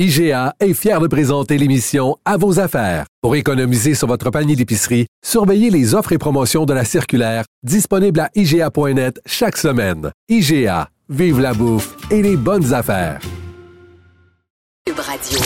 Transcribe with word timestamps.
IGA 0.00 0.56
est 0.58 0.74
fier 0.74 0.98
de 0.98 1.06
présenter 1.06 1.56
l'émission 1.56 2.16
À 2.24 2.36
vos 2.36 2.58
affaires. 2.58 3.06
Pour 3.22 3.36
économiser 3.36 3.94
sur 3.94 4.08
votre 4.08 4.28
panier 4.30 4.56
d'épicerie, 4.56 5.06
surveillez 5.24 5.70
les 5.70 5.94
offres 5.94 6.10
et 6.10 6.18
promotions 6.18 6.64
de 6.64 6.74
la 6.74 6.84
circulaire 6.84 7.44
disponible 7.62 8.18
à 8.18 8.28
IGA.net 8.34 9.20
chaque 9.24 9.56
semaine. 9.56 10.10
IGA, 10.28 10.88
vive 11.08 11.38
la 11.38 11.54
bouffe 11.54 11.94
et 12.10 12.22
les 12.22 12.36
bonnes 12.36 12.74
affaires. 12.74 13.20
Cube 14.84 14.98
Radio. 14.98 15.38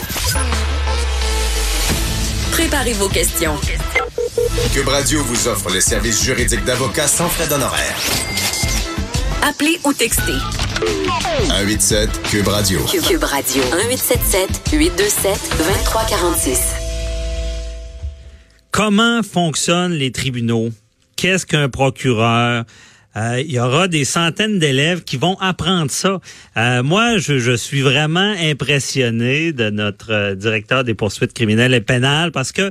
Préparez 2.53 2.95
vos 2.95 3.09
questions. 3.11 3.57
Cube 4.73 4.89
Radio 4.89 5.23
vous 5.25 5.47
offre 5.49 5.69
les 5.75 5.83
services 5.83 6.25
juridiques 6.25 6.65
d'avocats 6.65 7.07
sans 7.07 7.29
frais 7.29 7.49
d'honoraires. 7.49 7.99
Appelez 9.43 9.79
ou 9.85 9.93
textez. 9.93 10.68
187 10.79 12.23
Cube 12.31 12.49
Radio. 12.49 12.79
Cube, 12.85 13.25
Radio. 13.25 13.63
1877 13.65 14.73
827 14.73 15.57
2346. 15.59 16.75
Comment 18.71 19.23
fonctionnent 19.23 19.93
les 19.93 20.13
tribunaux? 20.13 20.71
Qu'est-ce 21.17 21.47
qu'un 21.47 21.69
procureur? 21.69 22.65
Euh, 23.17 23.43
il 23.45 23.51
y 23.51 23.59
aura 23.59 23.89
des 23.89 24.05
centaines 24.05 24.59
d'élèves 24.59 25.03
qui 25.03 25.17
vont 25.17 25.37
apprendre 25.41 25.91
ça. 25.91 26.21
Euh, 26.57 26.83
moi, 26.83 27.19
je, 27.19 27.39
je, 27.39 27.57
suis 27.57 27.81
vraiment 27.81 28.35
impressionné 28.39 29.53
de 29.53 29.71
notre 29.71 30.13
euh, 30.13 30.35
directeur 30.35 30.85
des 30.85 30.95
poursuites 30.95 31.33
criminelles 31.33 31.75
et 31.75 31.81
pénales 31.81 32.31
parce 32.31 32.53
que 32.53 32.71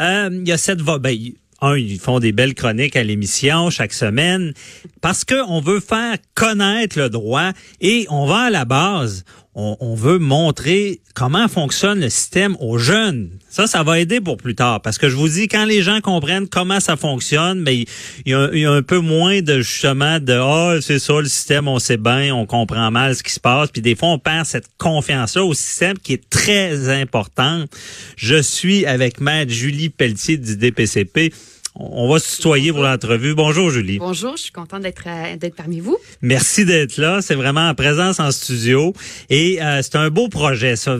euh, 0.00 0.30
il 0.32 0.48
y 0.48 0.52
a 0.52 0.58
cette 0.58 0.80
va 0.80 0.98
ben, 0.98 1.16
un, 1.60 1.76
ils 1.76 1.98
font 1.98 2.18
des 2.18 2.32
belles 2.32 2.54
chroniques 2.54 2.96
à 2.96 3.02
l'émission 3.02 3.70
chaque 3.70 3.92
semaine 3.92 4.52
parce 5.00 5.24
que 5.24 5.34
on 5.48 5.60
veut 5.60 5.80
faire 5.80 6.16
connaître 6.34 6.98
le 6.98 7.08
droit 7.08 7.50
et 7.80 8.06
on 8.10 8.26
va 8.26 8.42
à 8.42 8.50
la 8.50 8.64
base. 8.64 9.24
On, 9.56 9.94
veut 9.96 10.20
montrer 10.20 11.00
comment 11.14 11.48
fonctionne 11.48 12.00
le 12.00 12.08
système 12.08 12.56
aux 12.60 12.78
jeunes. 12.78 13.30
Ça, 13.48 13.66
ça 13.66 13.82
va 13.82 13.98
aider 13.98 14.20
pour 14.20 14.36
plus 14.36 14.54
tard. 14.54 14.80
Parce 14.80 14.96
que 14.96 15.08
je 15.08 15.16
vous 15.16 15.28
dis, 15.28 15.48
quand 15.48 15.64
les 15.64 15.82
gens 15.82 16.00
comprennent 16.00 16.48
comment 16.48 16.78
ça 16.78 16.96
fonctionne, 16.96 17.60
mais 17.60 17.78
il, 17.78 17.86
y 18.26 18.34
a, 18.34 18.48
il 18.52 18.60
y 18.60 18.64
a 18.64 18.70
un 18.70 18.82
peu 18.82 19.00
moins 19.00 19.42
de 19.42 19.60
justement 19.60 20.20
de 20.20 20.34
Ah, 20.34 20.74
oh, 20.76 20.80
c'est 20.80 21.00
ça, 21.00 21.14
le 21.20 21.26
système, 21.26 21.66
on 21.66 21.80
sait 21.80 21.96
bien, 21.96 22.32
on 22.32 22.46
comprend 22.46 22.92
mal 22.92 23.16
ce 23.16 23.24
qui 23.24 23.32
se 23.32 23.40
passe. 23.40 23.70
Puis 23.72 23.82
des 23.82 23.96
fois, 23.96 24.10
on 24.10 24.18
perd 24.20 24.46
cette 24.46 24.68
confiance-là 24.78 25.44
au 25.44 25.52
système 25.52 25.98
qui 25.98 26.12
est 26.12 26.30
très 26.30 26.88
importante. 26.88 27.68
Je 28.16 28.40
suis 28.40 28.86
avec 28.86 29.20
Maître 29.20 29.52
Julie 29.52 29.88
Pelletier 29.88 30.36
du 30.36 30.56
DPCP. 30.56 31.32
On 31.76 32.08
va 32.08 32.18
se 32.18 32.36
tutoyer 32.36 32.72
pour 32.72 32.82
l'entrevue. 32.82 33.34
Bonjour, 33.34 33.70
Julie. 33.70 33.98
Bonjour, 33.98 34.36
je 34.36 34.42
suis 34.42 34.52
contente 34.52 34.82
d'être 34.82 35.04
d'être 35.36 35.54
parmi 35.54 35.80
vous. 35.80 35.96
Merci 36.20 36.64
d'être 36.64 36.96
là. 36.96 37.22
C'est 37.22 37.36
vraiment 37.36 37.68
en 37.68 37.74
présence 37.74 38.18
en 38.18 38.30
studio. 38.32 38.92
Et 39.28 39.62
euh, 39.62 39.80
c'est 39.82 39.96
un 39.96 40.10
beau 40.10 40.28
projet, 40.28 40.74
ça. 40.76 40.98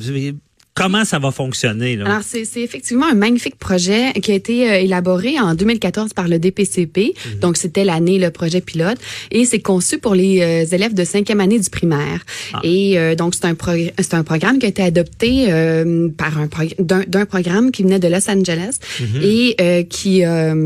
Comment 0.81 1.05
ça 1.05 1.19
va 1.19 1.31
fonctionner? 1.31 1.97
Là? 1.97 2.07
Alors, 2.07 2.23
c'est 2.25 2.63
effectivement 2.63 3.05
un 3.07 3.15
magnifique 3.15 3.57
projet 3.57 4.13
qui 4.23 4.33
a 4.33 4.35
été 4.35 4.57
euh, 4.71 4.81
élaboré 4.87 5.39
en 5.39 5.55
2014 5.55 6.15
par 6.15 6.27
le 6.27 6.39
DPCP. 6.39 6.97
-hmm. 7.13 7.39
Donc, 7.39 7.59
c'était 7.59 7.85
l'année, 7.85 8.19
le 8.19 8.31
projet 8.31 8.63
pilote. 8.63 8.99
Et 9.31 9.45
c'est 9.45 9.61
conçu 9.73 9.99
pour 9.99 10.15
les 10.15 10.35
euh, 10.41 10.75
élèves 10.77 10.95
de 10.95 11.05
cinquième 11.05 11.41
année 11.41 11.59
du 11.59 11.69
primaire. 11.69 12.21
Ah. 12.55 12.61
Et 12.65 12.99
euh, 12.99 13.15
donc, 13.15 13.35
c'est 13.37 13.45
un, 13.45 13.57
c'est 13.99 14.15
un 14.15 14.25
programme 14.33 14.57
qui 14.59 14.65
a 14.65 14.71
été 14.71 14.83
adopté 14.83 15.31
euh, 15.53 16.09
par 16.23 16.33
un 16.43 16.49
d'un 16.79 17.27
programme 17.35 17.67
qui 17.75 17.83
venait 17.87 18.03
de 18.07 18.09
Los 18.15 18.27
Angeles 18.37 18.75
-hmm. 18.81 19.23
et 19.37 19.47
euh, 19.61 19.83
qui, 19.97 20.15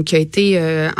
qui 0.06 0.14
a 0.18 0.20
été 0.28 0.42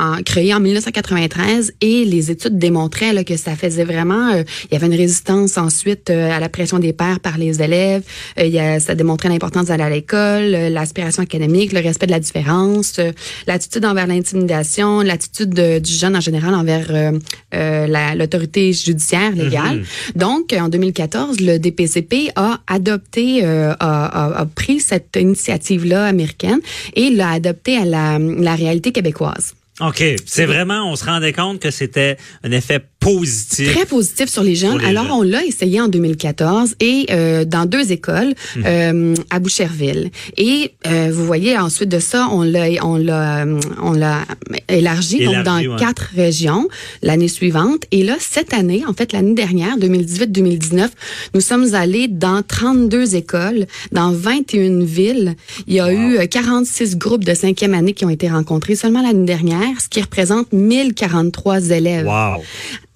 en, 0.07 0.15
créé 0.31 0.51
en 0.57 0.61
1993. 0.61 1.73
Et 1.91 1.99
les 2.15 2.25
études 2.35 2.57
démontraient 2.67 3.13
là, 3.17 3.23
que 3.31 3.37
ça 3.47 3.55
faisait 3.63 3.89
vraiment... 3.93 4.27
il 4.69 4.73
y 4.73 4.77
avait 4.79 4.91
une 4.93 5.01
résistance 5.05 5.53
ensuite 5.67 6.07
à 6.37 6.39
la 6.45 6.51
pression 6.57 6.79
des 6.87 6.95
pairs 7.01 7.21
par 7.29 7.37
les 7.45 7.55
élèves. 7.67 8.03
il 8.49 8.55
y 8.59 8.59
a, 8.59 8.81
ça 8.87 8.95
démontrer 9.05 9.29
l'importance 9.29 9.67
d'aller 9.67 9.83
à 9.85 9.91
l'école, 9.91 10.51
l'aspiration 10.77 11.23
académique, 11.23 11.73
le 11.73 11.81
respect 11.81 12.07
de 12.07 12.11
la 12.19 12.21
différence, 12.21 13.01
l'attitude 13.47 13.85
envers 13.85 14.07
l'intimidation, 14.07 15.01
l'attitude 15.03 15.55
du 15.89 15.93
jeune 15.93 16.17
en 16.17 16.21
général 16.29 16.55
envers 16.55 16.89
euh, 16.91 17.13
euh, 17.55 18.15
l'autorité 18.19 18.73
judiciaire 18.73 19.33
légale. 19.43 19.79
Mm 19.79 19.83
-hmm. 19.83 20.19
Donc, 20.25 20.45
en 20.65 20.69
2014, 20.69 21.41
le 21.49 21.55
DPCP 21.65 22.13
a 22.49 22.51
adopté, 22.67 23.27
euh, 23.45 23.75
a, 23.79 23.93
a, 24.21 24.23
a, 24.43 24.45
pris 24.61 24.79
cette 24.91 25.15
initiative-là 25.27 26.01
américaine 26.15 26.61
et 27.01 27.07
l'a 27.19 27.31
adoptée 27.41 27.77
à 27.85 27.87
la, 27.95 28.07
la 28.49 28.55
réalité 28.63 28.89
québécoise. 28.97 29.47
OK. 29.81 30.05
C'est 30.25 30.47
vraiment, 30.47 30.89
on 30.89 30.95
se 30.95 31.05
rendait 31.05 31.33
compte 31.33 31.59
que 31.59 31.73
c'était 31.73 32.17
un 32.45 32.53
effet 32.53 32.81
positif. 33.01 33.75
Très 33.75 33.87
positif 33.87 34.29
sur 34.29 34.45
les 34.45 34.55
jeunes. 34.55 34.79
Les 34.79 34.87
Alors, 34.87 35.03
jeunes. 35.03 35.13
on 35.13 35.23
l'a 35.23 35.45
essayé 35.45 35.81
en 35.81 35.89
2014 35.89 36.77
et 36.79 37.07
euh, 37.11 37.45
dans 37.45 37.67
deux 37.67 37.91
écoles 37.91 38.35
mmh. 38.55 38.63
euh, 38.65 39.15
à 39.31 39.41
Boucherville. 39.41 40.11
Et 40.37 40.75
euh, 40.87 41.11
vous 41.13 41.27
voyez, 41.27 41.59
ensuite 41.59 41.89
de 41.89 41.99
ça, 41.99 42.29
on 42.31 42.43
l'a 42.43 42.67
on 42.85 42.97
l'a 42.97 43.47
on 43.83 43.93
l'a 43.93 44.21
élargi, 44.69 45.23
élargi, 45.23 45.25
donc 45.25 45.45
dans 45.45 45.59
ouais. 45.59 45.77
quatre 45.77 46.13
régions 46.15 46.69
l'année 47.03 47.29
suivante. 47.29 47.85
Et 47.91 48.05
là, 48.05 48.15
cette 48.21 48.55
année, 48.55 48.85
en 48.87 48.93
fait, 48.95 49.13
l'année 49.13 49.35
dernière, 49.35 49.77
2018-2019, 49.79 50.89
nous 51.35 51.41
sommes 51.41 51.75
allés 51.75 52.07
dans 52.07 52.43
32 52.43 53.17
écoles, 53.17 53.67
dans 53.91 54.13
21 54.13 54.85
villes. 54.85 55.35
Il 55.67 55.75
y 55.75 55.81
a 55.81 55.87
wow. 55.87 56.23
eu 56.23 56.29
46 56.29 56.97
groupes 56.97 57.25
de 57.25 57.35
cinquième 57.35 57.75
année 57.75 57.93
qui 57.93 58.05
ont 58.05 58.11
été 58.11 58.29
rencontrés 58.29 58.77
seulement 58.77 59.03
l'année 59.03 59.27
dernière 59.27 59.64
ce 59.79 59.89
qui 59.89 60.01
représente 60.01 60.53
1043 60.53 61.71
élèves. 61.71 62.09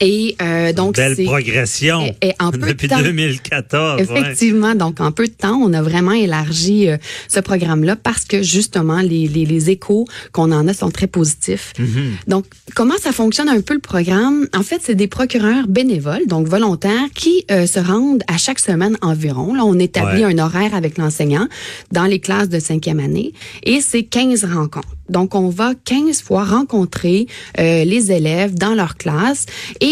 Et 0.00 0.36
euh, 0.40 0.72
donc 0.72 0.94
belle 0.94 1.16
progression 1.24 2.02
et, 2.22 2.28
et 2.28 2.32
en 2.38 2.50
peu 2.52 2.68
depuis 2.68 2.86
de 2.86 2.94
temps, 2.94 3.02
2014. 3.02 4.00
Effectivement, 4.00 4.68
ouais. 4.68 4.74
donc 4.76 5.00
en 5.00 5.10
peu 5.10 5.26
de 5.26 5.32
temps, 5.32 5.60
on 5.60 5.72
a 5.72 5.82
vraiment 5.82 6.12
élargi 6.12 6.88
euh, 6.88 6.98
ce 7.28 7.40
programme-là 7.40 7.96
parce 7.96 8.24
que 8.24 8.42
justement 8.42 9.00
les, 9.00 9.26
les, 9.26 9.44
les 9.44 9.70
échos 9.70 10.06
qu'on 10.32 10.52
en 10.52 10.68
a 10.68 10.74
sont 10.74 10.90
très 10.90 11.08
positifs. 11.08 11.72
Mm 11.78 11.84
-hmm. 11.84 12.30
Donc 12.30 12.44
comment 12.74 12.98
ça 12.98 13.12
fonctionne 13.12 13.48
un 13.48 13.60
peu 13.60 13.74
le 13.74 13.80
programme? 13.80 14.46
En 14.54 14.62
fait, 14.62 14.80
c'est 14.84 14.94
des 15.04 15.08
procureurs 15.08 15.66
bénévoles, 15.66 16.26
donc 16.26 16.46
volontaires, 16.46 17.08
qui 17.14 17.34
euh, 17.50 17.66
se 17.66 17.80
rendent 17.80 18.24
à 18.34 18.36
chaque 18.44 18.60
semaine 18.68 18.96
environ. 19.02 19.48
Là, 19.54 19.64
on 19.64 19.78
établit 19.88 20.24
ouais. 20.24 20.34
un 20.34 20.38
horaire 20.46 20.74
avec 20.80 20.92
l'enseignant 21.00 21.46
dans 21.98 22.08
les 22.12 22.20
classes 22.26 22.50
de 22.56 22.60
cinquième 22.70 23.00
année 23.08 23.32
et 23.70 23.78
c'est 23.80 24.04
15 24.04 24.44
rencontres. 24.44 24.94
Donc, 25.08 25.34
on 25.34 25.48
va 25.48 25.72
15 25.84 26.22
fois 26.22 26.44
rencontrer 26.44 27.26
euh, 27.58 27.84
les 27.84 28.12
élèves 28.18 28.54
dans 28.64 28.74
leur 28.74 28.96
classe 28.96 29.46
et 29.80 29.87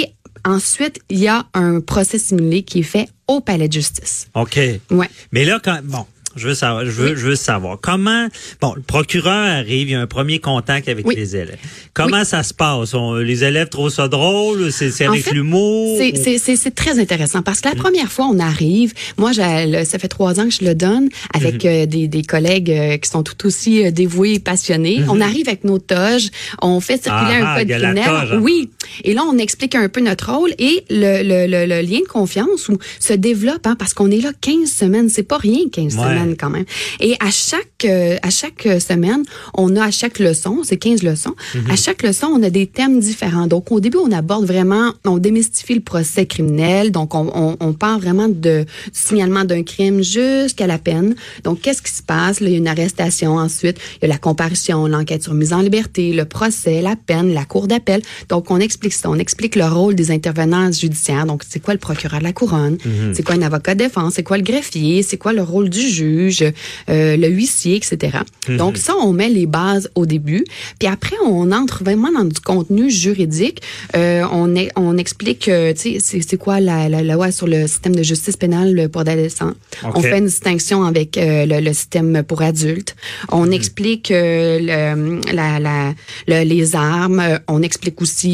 ensuite, 0.47 1.01
il 1.11 1.19
y 1.19 1.29
a 1.29 1.47
un 1.55 1.81
procès 1.81 2.19
simulé 2.19 2.63
qui 2.63 2.81
est 2.81 2.85
fait 2.85 3.09
au 3.29 3.41
palais 3.41 3.69
de 3.69 3.73
justice. 3.73 4.29
OK. 4.35 4.59
Ouais. 4.91 5.11
Mais 5.33 5.45
là, 5.45 5.61
quand, 5.63 5.81
bon, 5.83 6.07
je 6.37 6.49
veux 6.49 6.55
savoir, 6.55 6.85
je 6.85 6.91
veux, 6.91 7.11
oui. 7.11 7.17
je 7.17 7.27
veux 7.27 7.37
savoir 7.37 7.79
comment. 7.81 8.29
Bon, 8.61 8.75
le 8.75 8.83
procureur 8.83 9.33
arrive, 9.33 9.89
il 9.89 9.93
y 9.93 9.95
a 9.95 10.01
un 10.01 10.07
premier 10.07 10.39
contact 10.39 10.89
avec 10.89 11.07
oui. 11.07 11.15
les 11.17 11.37
élèves. 11.37 11.59
Comment 11.95 12.19
oui. 12.19 12.27
ça 12.27 12.43
se 12.43 12.53
passe? 12.53 12.95
On, 12.95 13.15
Les 13.15 13.45
élèves 13.45 13.69
trouvent 13.69 13.91
ça 13.91 14.09
drôle? 14.09 14.71
C'est 14.71 15.07
avec 15.07 15.31
l'humour? 15.31 15.99
C'est 15.99 16.75
très 16.75 16.99
intéressant 16.99 17.43
parce 17.43 17.61
que 17.61 17.69
la 17.69 17.75
mmh. 17.75 17.79
première 17.79 18.13
fois 18.13 18.27
on 18.27 18.39
arrive, 18.39 18.93
moi, 19.17 19.33
ça 19.33 19.99
fait 19.99 20.09
trois 20.09 20.41
ans 20.41 20.45
que 20.45 20.55
je 20.55 20.65
le 20.65 20.75
donne 20.75 21.09
avec 21.33 21.65
mmh. 21.65 21.69
euh, 21.69 21.87
des, 21.87 22.09
des, 22.09 22.23
collègues 22.23 22.71
euh, 22.71 22.97
qui 22.97 23.09
sont 23.09 23.23
tout 23.23 23.47
aussi 23.47 23.85
euh, 23.85 23.91
dévoués 23.91 24.35
et 24.35 24.39
passionnés. 24.39 25.01
Mmh. 25.01 25.11
On 25.11 25.21
arrive 25.21 25.49
avec 25.49 25.65
nos 25.65 25.79
toges, 25.79 26.29
on 26.63 26.81
fait 26.81 27.03
circuler 27.03 27.39
ah, 27.41 27.55
un 27.55 27.59
code 27.59 27.69
criminel. 27.69 28.09
Hein. 28.09 28.41
Oui. 28.41 28.71
Et 29.05 29.15
là, 29.15 29.23
on 29.29 29.39
explique 29.39 29.75
un 29.75 29.89
peu 29.89 30.01
notre 30.01 30.33
rôle 30.33 30.51
et 30.59 30.85
le, 30.91 31.23
le, 31.23 31.47
le, 31.47 31.67
le 31.67 31.81
lien 31.83 32.01
de 32.01 32.09
confiance 32.09 32.69
où 32.69 32.79
se 32.99 33.13
développe 33.13 33.67
hein, 33.67 33.77
parce 33.79 33.95
qu'on 33.95 34.11
est 34.11 34.21
là 34.21 34.33
15 34.41 34.71
semaines. 34.71 35.09
C'est 35.09 35.23
pas 35.23 35.39
rien 35.39 35.69
15 35.73 35.93
semaines 35.95 36.26
quand 36.35 36.51
même. 36.51 36.65
Et 37.01 37.15
à 37.21 37.31
chaque 37.31 37.85
euh, 37.85 38.17
à 38.23 38.31
chaque 38.31 38.63
semaine, 38.81 39.23
on 39.55 39.77
a 39.77 39.85
à 39.85 39.91
chaque 39.91 40.19
leçon, 40.19 40.55
c'est 40.65 40.79
15 40.79 41.03
leçons, 41.03 41.35
mm 41.37 41.59
-hmm. 41.59 41.73
à 41.73 41.77
chaque 41.77 42.03
leçon, 42.03 42.29
on 42.39 42.43
a 42.43 42.51
des 42.51 42.67
thèmes 42.67 42.99
différents. 43.01 43.47
Donc 43.47 43.65
au 43.71 43.81
début, 43.81 43.99
on 43.99 44.13
aborde 44.13 44.47
vraiment, 44.47 44.87
on 45.05 45.19
démystifie 45.19 45.75
le 45.75 45.87
procès 45.93 46.25
criminel, 46.35 46.85
donc 46.91 47.09
on, 47.15 47.27
on, 47.45 47.51
on 47.61 47.73
part 47.85 47.99
vraiment 48.05 48.29
de 48.29 48.57
du 48.95 48.99
signalement 49.07 49.45
d'un 49.45 49.63
crime 49.63 49.99
jusqu'à 50.03 50.67
la 50.67 50.79
peine. 50.79 51.15
Donc 51.45 51.61
qu'est-ce 51.63 51.83
qui 51.83 51.93
se 51.93 52.03
passe? 52.03 52.41
Là, 52.41 52.47
il 52.49 52.53
y 52.53 52.55
a 52.55 52.59
une 52.59 52.69
arrestation 52.69 53.31
ensuite, 53.47 53.79
il 53.97 54.03
y 54.03 54.11
a 54.11 54.13
la 54.17 54.19
comparution, 54.19 54.87
l'enquête 54.87 55.23
sur 55.27 55.35
mise 55.35 55.53
en 55.53 55.61
liberté, 55.61 56.05
le 56.13 56.25
procès, 56.25 56.81
la 56.91 56.97
peine, 57.09 57.29
la 57.41 57.45
cour 57.45 57.67
d'appel. 57.67 58.01
Donc 58.29 58.51
on 58.51 58.59
explique 58.59 58.95
ça, 59.01 59.11
on 59.11 59.19
explique 59.27 59.55
le 59.57 59.67
rôle 59.77 59.95
des 59.95 60.11
intervenants 60.19 60.71
judiciaires. 60.73 61.27
Donc 61.27 61.43
c'est 61.49 61.61
quoi 61.65 61.75
le 61.79 61.81
procureur 61.89 62.19
de 62.21 62.25
la 62.31 62.33
couronne, 62.41 62.75
mm 62.75 62.79
-hmm. 62.89 63.15
c'est 63.15 63.25
quoi 63.27 63.35
un 63.41 63.45
avocat 63.51 63.75
de 63.75 63.83
défense, 63.87 64.11
c'est 64.17 64.27
quoi 64.29 64.39
le 64.43 64.47
greffier, 64.53 64.97
c'est 65.09 65.21
quoi 65.25 65.33
le 65.39 65.45
rôle 65.53 65.69
du 65.79 65.85
juge? 65.99 66.16
Juge, 66.17 66.45
euh, 66.89 67.17
le 67.17 67.29
huissier, 67.29 67.77
etc. 67.77 68.19
Mhm. 68.49 68.57
Donc 68.57 68.77
ça, 68.77 68.95
on 69.03 69.13
met 69.13 69.29
les 69.29 69.47
bases 69.47 69.91
au 69.95 70.07
début. 70.07 70.45
Puis 70.79 70.89
après, 70.89 71.17
on 71.25 71.53
entre 71.53 71.85
vraiment 71.85 72.11
dans 72.13 72.25
du 72.25 72.41
contenu 72.41 72.91
juridique. 72.91 73.63
Euh, 73.97 74.25
on, 74.33 74.55
est, 74.55 74.71
on 74.77 74.97
explique, 74.99 75.49
euh, 75.49 75.73
tu 75.75 76.01
sais, 76.01 76.21
c'est, 76.21 76.37
quoi 76.37 76.61
la, 76.61 76.89
la, 76.89 77.03
la 77.03 77.15
loi 77.15 77.31
sur 77.33 77.47
le 77.47 77.67
système 77.67 77.95
de 77.97 78.03
justice 78.03 78.37
pénale 78.37 78.89
pour 78.91 79.03
adolescents. 79.03 79.53
On 79.83 80.01
fait 80.01 80.19
une 80.19 80.27
distinction 80.27 80.85
avec 80.85 81.17
le, 81.17 81.61
le 81.61 81.73
système 81.73 82.23
pour 82.23 82.43
adultes. 82.43 82.95
On 83.31 83.51
explique 83.51 84.09
le, 84.11 85.21
la, 85.33 85.59
la, 85.59 85.95
le- 86.29 86.45
les 86.45 86.77
armes. 86.77 87.23
On 87.49 87.63
explique 87.63 88.01
aussi 88.03 88.33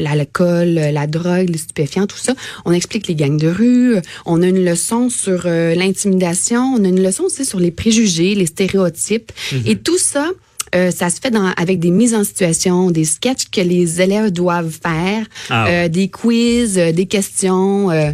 l'alcool, 0.00 0.68
la 0.98 1.06
drogue, 1.06 1.48
les 1.50 1.58
stupéfiants, 1.58 2.06
tout 2.06 2.18
ça. 2.18 2.34
On 2.64 2.72
explique 2.72 3.06
les 3.08 3.14
gangs 3.14 3.38
de 3.38 3.48
rue. 3.48 3.96
On 4.26 4.42
a 4.42 4.46
une 4.46 4.64
leçon 4.64 5.08
sur 5.10 5.46
l'intimidation. 5.46 6.78
On 6.84 6.86
a 6.86 6.90
une 6.90 7.02
leçon 7.02 7.24
aussi 7.24 7.44
sur 7.46 7.58
les 7.58 7.70
préjugés, 7.70 8.34
les 8.34 8.46
stéréotypes. 8.46 9.32
Et 9.64 9.76
tout 9.76 9.96
ça, 9.96 10.30
euh, 10.74 10.90
ça 10.90 11.08
se 11.08 11.18
fait 11.18 11.30
dans, 11.30 11.46
avec 11.56 11.78
des 11.78 11.90
mises 11.90 12.14
en 12.14 12.24
situation, 12.24 12.90
des 12.90 13.04
sketchs 13.06 13.48
que 13.50 13.60
les 13.62 14.02
élèves 14.02 14.30
doivent 14.30 14.70
faire, 14.82 15.24
Ah 15.48 15.64
ouais. 15.64 15.84
euh, 15.86 15.88
des 15.88 16.08
quiz, 16.08 16.76
euh, 16.78 16.92
des 16.92 17.06
questions. 17.06 17.88
Alors, 17.88 18.12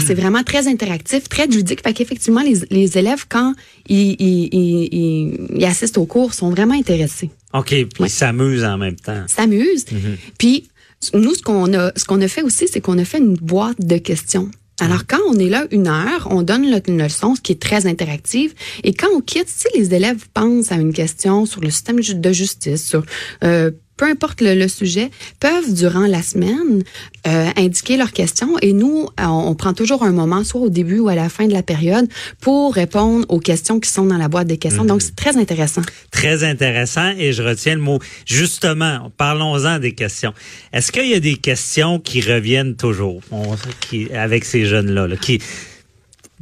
Mhm. 0.00 0.04
c'est 0.06 0.14
vraiment 0.14 0.42
très 0.42 0.66
interactif, 0.68 1.28
très 1.30 1.46
ludique. 1.46 1.82
Fait 1.82 1.94
qu'effectivement, 1.94 2.42
les, 2.42 2.56
les 2.70 2.98
élèves, 2.98 3.24
quand 3.28 3.54
ils, 3.88 4.16
ils, 4.20 4.48
ils, 4.52 4.88
ils- 4.92 5.38
ils 5.56 5.64
assistent 5.64 5.96
au 5.98 6.04
cours, 6.06 6.34
sont 6.34 6.50
vraiment 6.50 6.74
intéressés. 6.74 7.30
OK, 7.54 7.68
puis 7.68 7.86
Ouais. 8.00 8.08
ils 8.08 8.10
s'amusent 8.10 8.64
en 8.64 8.76
même 8.76 8.96
temps. 8.96 9.24
S'amusent. 9.26 9.86
Mhm. 9.90 10.16
Puis, 10.38 10.68
nous, 11.14 11.34
ce 11.34 11.42
qu'on 11.42 11.72
a, 11.72 11.92
ce 11.96 12.04
qu'on 12.04 12.20
a 12.20 12.28
fait 12.28 12.42
aussi, 12.42 12.66
c'est 12.70 12.80
qu'on 12.80 12.98
a 12.98 13.04
fait 13.04 13.18
une 13.18 13.34
boîte 13.34 13.80
de 13.80 13.96
questions. 13.98 14.50
Alors, 14.80 15.06
quand 15.06 15.20
on 15.28 15.38
est 15.38 15.48
là 15.48 15.66
une 15.70 15.86
heure, 15.86 16.28
on 16.30 16.42
donne 16.42 16.64
une 16.64 17.02
leçon, 17.02 17.34
ce 17.34 17.40
qui 17.40 17.52
est 17.52 17.60
très 17.60 17.86
interactive. 17.86 18.54
Et 18.82 18.94
quand 18.94 19.08
on 19.14 19.20
quitte, 19.20 19.48
si 19.48 19.66
les 19.76 19.94
élèves 19.94 20.28
pensent 20.32 20.72
à 20.72 20.76
une 20.76 20.92
question 20.92 21.46
sur 21.46 21.60
le 21.60 21.70
système 21.70 22.00
de 22.00 22.32
justice, 22.32 22.88
sur 22.88 23.04
euh, 23.44 23.70
peu 24.02 24.08
importe 24.10 24.40
le, 24.40 24.56
le 24.56 24.66
sujet, 24.66 25.12
peuvent 25.38 25.72
durant 25.72 26.08
la 26.08 26.22
semaine 26.22 26.82
euh, 27.28 27.50
indiquer 27.56 27.96
leurs 27.96 28.10
questions. 28.10 28.58
Et 28.60 28.72
nous, 28.72 29.06
on, 29.16 29.24
on 29.28 29.54
prend 29.54 29.74
toujours 29.74 30.02
un 30.02 30.10
moment, 30.10 30.42
soit 30.42 30.60
au 30.60 30.70
début 30.70 30.98
ou 30.98 31.08
à 31.08 31.14
la 31.14 31.28
fin 31.28 31.46
de 31.46 31.52
la 31.52 31.62
période, 31.62 32.08
pour 32.40 32.74
répondre 32.74 33.24
aux 33.28 33.38
questions 33.38 33.78
qui 33.78 33.88
sont 33.88 34.04
dans 34.04 34.18
la 34.18 34.26
boîte 34.26 34.48
des 34.48 34.58
questions. 34.58 34.84
Donc, 34.84 35.02
c'est 35.02 35.14
très 35.14 35.36
intéressant. 35.36 35.82
Très 36.10 36.42
intéressant 36.42 37.12
et 37.16 37.32
je 37.32 37.44
retiens 37.44 37.76
le 37.76 37.80
mot. 37.80 38.00
Justement, 38.26 39.12
parlons-en 39.16 39.78
des 39.78 39.92
questions. 39.92 40.34
Est-ce 40.72 40.90
qu'il 40.90 41.06
y 41.06 41.14
a 41.14 41.20
des 41.20 41.36
questions 41.36 42.00
qui 42.00 42.22
reviennent 42.22 42.74
toujours? 42.74 43.20
On- 43.30 43.54
qui, 43.88 44.12
avec 44.12 44.44
ces 44.44 44.64
jeunes-là? 44.64 45.06
là, 45.06 45.16
qui 45.16 45.38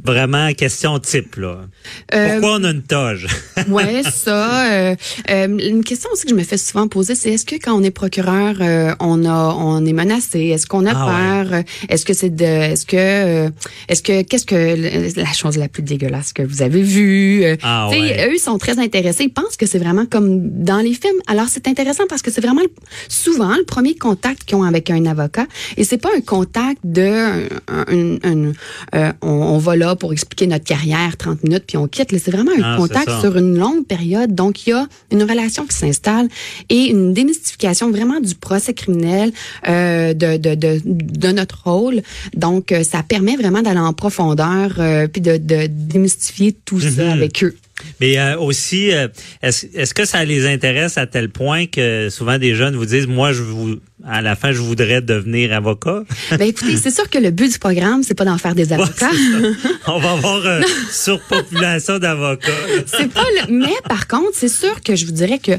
Vraiment, 0.03 0.51
question 0.53 0.97
type. 0.99 1.35
Là. 1.35 1.59
Euh, 2.13 2.31
Pourquoi 2.39 2.57
on 2.59 2.63
a 2.63 2.71
une 2.71 2.81
toge? 2.83 3.27
Ouais, 3.69 4.01
ça. 4.11 4.71
euh, 4.71 4.95
euh, 5.29 5.47
une 5.59 5.83
question 5.83 6.09
aussi 6.11 6.23
que 6.23 6.29
je 6.31 6.35
me 6.35 6.43
fais 6.43 6.57
souvent 6.57 6.87
poser, 6.87 7.13
c'est 7.15 7.31
est-ce 7.33 7.45
que 7.45 7.55
quand 7.55 7.73
on 7.79 7.83
est 7.83 7.91
procureur, 7.91 8.55
euh, 8.61 8.93
on 8.99 9.23
a, 9.25 9.53
on 9.53 9.85
est 9.85 9.93
menacé? 9.93 10.39
Est-ce 10.47 10.65
qu'on 10.65 10.85
a 10.87 10.93
Ah 10.95 11.45
peur? 11.45 11.61
Est-ce 11.89 12.05
que 12.05 12.13
c'est 12.13 12.31
de, 12.35 12.43
est-ce 12.43 12.85
que, 12.87 12.95
euh, 12.97 13.49
est-ce 13.87 14.01
que, 14.01 14.23
qu'est-ce 14.23 14.45
que 14.47 15.19
la 15.19 15.33
chose 15.33 15.57
la 15.57 15.67
plus 15.67 15.83
dégueulasse 15.83 16.33
que 16.33 16.41
vous 16.41 16.61
avez 16.63 16.81
vue? 16.81 17.43
Euh, 17.43 17.55
Ah 17.61 17.89
ouais. 17.89 18.27
Eux 18.27 18.33
ils 18.35 18.39
sont 18.39 18.57
très 18.57 18.79
intéressés. 18.79 19.25
Ils 19.25 19.33
pensent 19.33 19.57
que 19.57 19.65
c'est 19.67 19.79
vraiment 19.79 20.05
comme 20.07 20.49
dans 20.63 20.79
les 20.79 20.93
films. 20.93 21.19
Alors 21.27 21.45
c'est 21.49 21.67
intéressant 21.67 22.03
parce 22.09 22.21
que 22.23 22.31
c'est 22.31 22.41
vraiment 22.41 22.61
souvent 23.07 23.55
le 23.55 23.63
premier 23.65 23.95
contact 23.95 24.43
qu'ils 24.45 24.57
ont 24.57 24.63
avec 24.63 24.89
un 24.89 25.05
avocat, 25.05 25.45
et 25.77 25.83
c'est 25.83 25.97
pas 25.99 26.09
un 26.17 26.21
contact 26.21 26.79
de, 26.83 27.47
un, 27.67 27.85
un- 27.87 28.17
un- 28.23 28.51
euh, 28.95 29.11
on, 29.21 29.29
on 29.29 29.57
va 29.59 29.75
là 29.75 29.90
pour 29.95 30.11
expliquer 30.13 30.47
notre 30.47 30.65
carrière 30.65 31.15
30 31.17 31.43
minutes 31.43 31.63
puis 31.67 31.77
on 31.77 31.87
quitte. 31.87 32.09
C'est 32.11 32.31
vraiment 32.31 32.51
un 32.51 32.61
Ah, 32.73 32.77
contact 32.77 33.09
sur 33.21 33.37
une 33.37 33.57
longue 33.57 33.85
période. 33.85 34.33
Donc, 34.35 34.65
il 34.67 34.71
y 34.71 34.73
a 34.73 34.87
une 35.11 35.23
relation 35.23 35.65
qui 35.65 35.75
s'installe 35.75 36.27
et 36.69 36.85
une 36.89 37.13
démystification 37.13 37.89
vraiment 37.91 38.19
du 38.19 38.35
procès 38.35 38.73
criminel, 38.73 39.31
euh, 39.67 40.13
de, 40.13 40.37
de, 40.37 40.55
de, 40.55 40.81
de 40.85 41.31
notre 41.31 41.63
rôle. 41.63 42.01
Donc, 42.35 42.71
euh, 42.71 42.83
ça 42.83 43.03
permet 43.03 43.35
vraiment 43.35 43.61
d'aller 43.61 43.79
en 43.79 43.93
profondeur 43.93 44.75
euh, 44.79 45.07
puis 45.07 45.21
de, 45.21 45.37
de 45.37 45.67
démystifier 45.67 46.53
tout 46.65 46.77
Mhm. 46.77 46.91
ça 46.91 47.11
avec 47.11 47.43
eux. 47.43 47.55
Mais 47.99 48.19
euh, 48.19 48.37
aussi, 48.37 48.91
euh, 48.91 49.07
est-ce 49.41 49.65
est-ce 49.73 49.93
que 49.93 50.05
ça 50.05 50.23
les 50.25 50.47
intéresse 50.47 50.97
à 50.97 51.07
tel 51.07 51.29
point 51.29 51.65
que 51.65 52.09
souvent 52.09 52.37
des 52.37 52.55
jeunes 52.55 52.75
vous 52.75 52.85
disent, 52.85 53.07
moi, 53.07 53.33
je 53.33 53.41
vous, 53.41 53.77
à 54.05 54.21
la 54.21 54.35
fin, 54.35 54.51
je 54.51 54.61
voudrais 54.61 55.01
devenir 55.01 55.53
avocat? 55.53 56.03
Ben 56.31 56.47
écoutez, 56.47 56.77
c'est 56.77 56.91
sûr 56.91 57.09
que 57.09 57.17
le 57.17 57.31
but 57.31 57.51
du 57.51 57.59
programme, 57.59 58.03
c'est 58.03 58.13
pas 58.13 58.25
d'en 58.25 58.37
faire 58.37 58.55
des 58.55 58.71
avocats. 58.73 59.11
On 59.87 59.99
va 59.99 60.11
avoir 60.11 60.45
euh, 60.45 60.61
surpopulation 60.89 61.99
d'avocats. 61.99 62.51
c'est 62.85 63.11
pas 63.11 63.25
le... 63.35 63.53
Mais 63.53 63.73
par 63.87 64.07
contre, 64.07 64.31
c'est 64.33 64.49
sûr 64.49 64.81
que 64.81 64.95
je 64.95 65.05
vous 65.05 65.11
dirais 65.11 65.39
que 65.39 65.51
euh, 65.51 65.57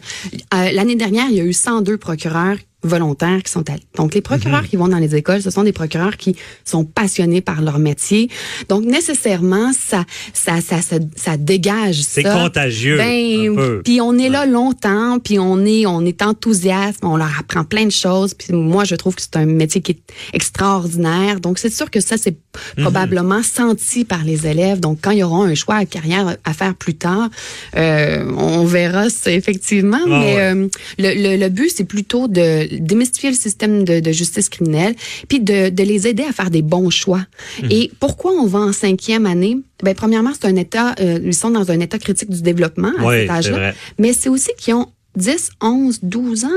l'année 0.50 0.96
dernière, 0.96 1.26
il 1.30 1.36
y 1.36 1.40
a 1.40 1.44
eu 1.44 1.52
102 1.52 1.98
procureurs 1.98 2.56
volontaires 2.82 3.42
qui 3.42 3.50
sont 3.52 3.68
allés. 3.70 3.82
Donc, 3.96 4.14
les 4.14 4.20
Mhm. 4.20 4.24
procureurs 4.24 4.68
qui 4.68 4.76
vont 4.76 4.88
dans 4.88 4.98
les 4.98 5.14
écoles, 5.14 5.40
ce 5.42 5.50
sont 5.50 5.62
des 5.62 5.72
procureurs 5.72 6.16
qui 6.16 6.36
sont 6.64 6.84
passionnés 6.84 7.40
par 7.40 7.62
leur 7.62 7.78
métier. 7.78 8.28
Donc, 8.68 8.84
nécessairement, 8.84 9.72
ça, 9.72 10.04
ça, 10.32 10.60
ça, 10.60 10.82
ça, 10.82 10.96
ça 11.16 11.36
dégage 11.36 12.02
C'est 12.02 12.22
contagieux, 12.22 12.96
Ben, 12.96 13.82
puis 13.84 14.00
on 14.00 14.18
est 14.18 14.28
là 14.28 14.46
longtemps, 14.46 15.18
puis 15.18 15.38
on 15.38 15.64
est, 15.64 15.86
on 15.86 16.04
est 16.04 16.22
enthousiaste, 16.22 17.00
on 17.02 17.16
leur 17.16 17.30
apprend 17.38 17.64
plein 17.64 17.84
de 17.84 17.90
choses. 17.90 18.34
Puis 18.34 18.52
moi, 18.52 18.84
je 18.84 18.94
trouve 18.96 19.14
que 19.14 19.22
c'est 19.22 19.36
un 19.36 19.46
métier 19.46 19.80
qui 19.80 19.92
est 19.92 20.00
extraordinaire. 20.32 21.40
Donc, 21.40 21.58
c'est 21.58 21.72
sûr 21.72 21.90
que 21.90 22.00
ça, 22.00 22.16
c'est 22.16 22.36
Mhm. 22.76 22.82
probablement 22.84 23.42
senti 23.42 24.04
par 24.04 24.24
les 24.24 24.46
élèves. 24.46 24.78
Donc, 24.80 24.98
quand 25.02 25.10
ils 25.10 25.22
auront 25.24 25.42
un 25.44 25.54
choix 25.54 25.76
à 25.76 25.86
carrière 25.86 26.36
à 26.44 26.52
faire 26.52 26.74
plus 26.74 26.94
tard, 26.94 27.30
euh, 27.76 28.30
on 28.36 28.64
verra 28.64 29.08
ça 29.08 29.32
effectivement. 29.32 29.98
Ah 30.04 30.08
mais 30.08 30.34
ouais. 30.36 30.40
euh, 30.54 30.68
le, 30.98 31.14
le, 31.36 31.36
le 31.42 31.48
but, 31.48 31.70
c'est 31.74 31.84
plutôt 31.84 32.28
de 32.28 32.68
démystifier 32.78 33.30
le 33.30 33.36
système 33.36 33.84
de, 33.84 34.00
de 34.00 34.12
justice 34.12 34.48
criminelle, 34.48 34.94
puis 35.28 35.40
de, 35.40 35.68
de 35.68 35.82
les 35.82 36.06
aider 36.06 36.22
à 36.22 36.32
faire 36.32 36.50
des 36.50 36.62
bons 36.62 36.90
choix. 36.90 37.24
Mhm. 37.62 37.68
Et 37.70 37.90
pourquoi 38.00 38.32
on 38.32 38.46
va 38.46 38.60
en 38.60 38.72
cinquième 38.72 39.26
année? 39.26 39.58
Ben, 39.82 39.94
premièrement, 39.94 40.32
c'est 40.32 40.46
un 40.46 40.56
état, 40.56 40.94
euh, 41.00 41.18
ils 41.24 41.34
sont 41.34 41.50
dans 41.50 41.70
un 41.70 41.80
état 41.80 41.98
critique 41.98 42.30
du 42.30 42.42
développement 42.42 42.92
à 42.98 43.04
Oui, 43.04 43.20
cet 43.20 43.30
âge-là. 43.30 43.72
Mais 43.98 44.12
c'est 44.12 44.28
aussi 44.28 44.50
qu'ils 44.58 44.74
ont 44.74 44.86
10, 45.16 45.50
11, 45.60 45.98
12 46.02 46.44
ans. 46.44 46.48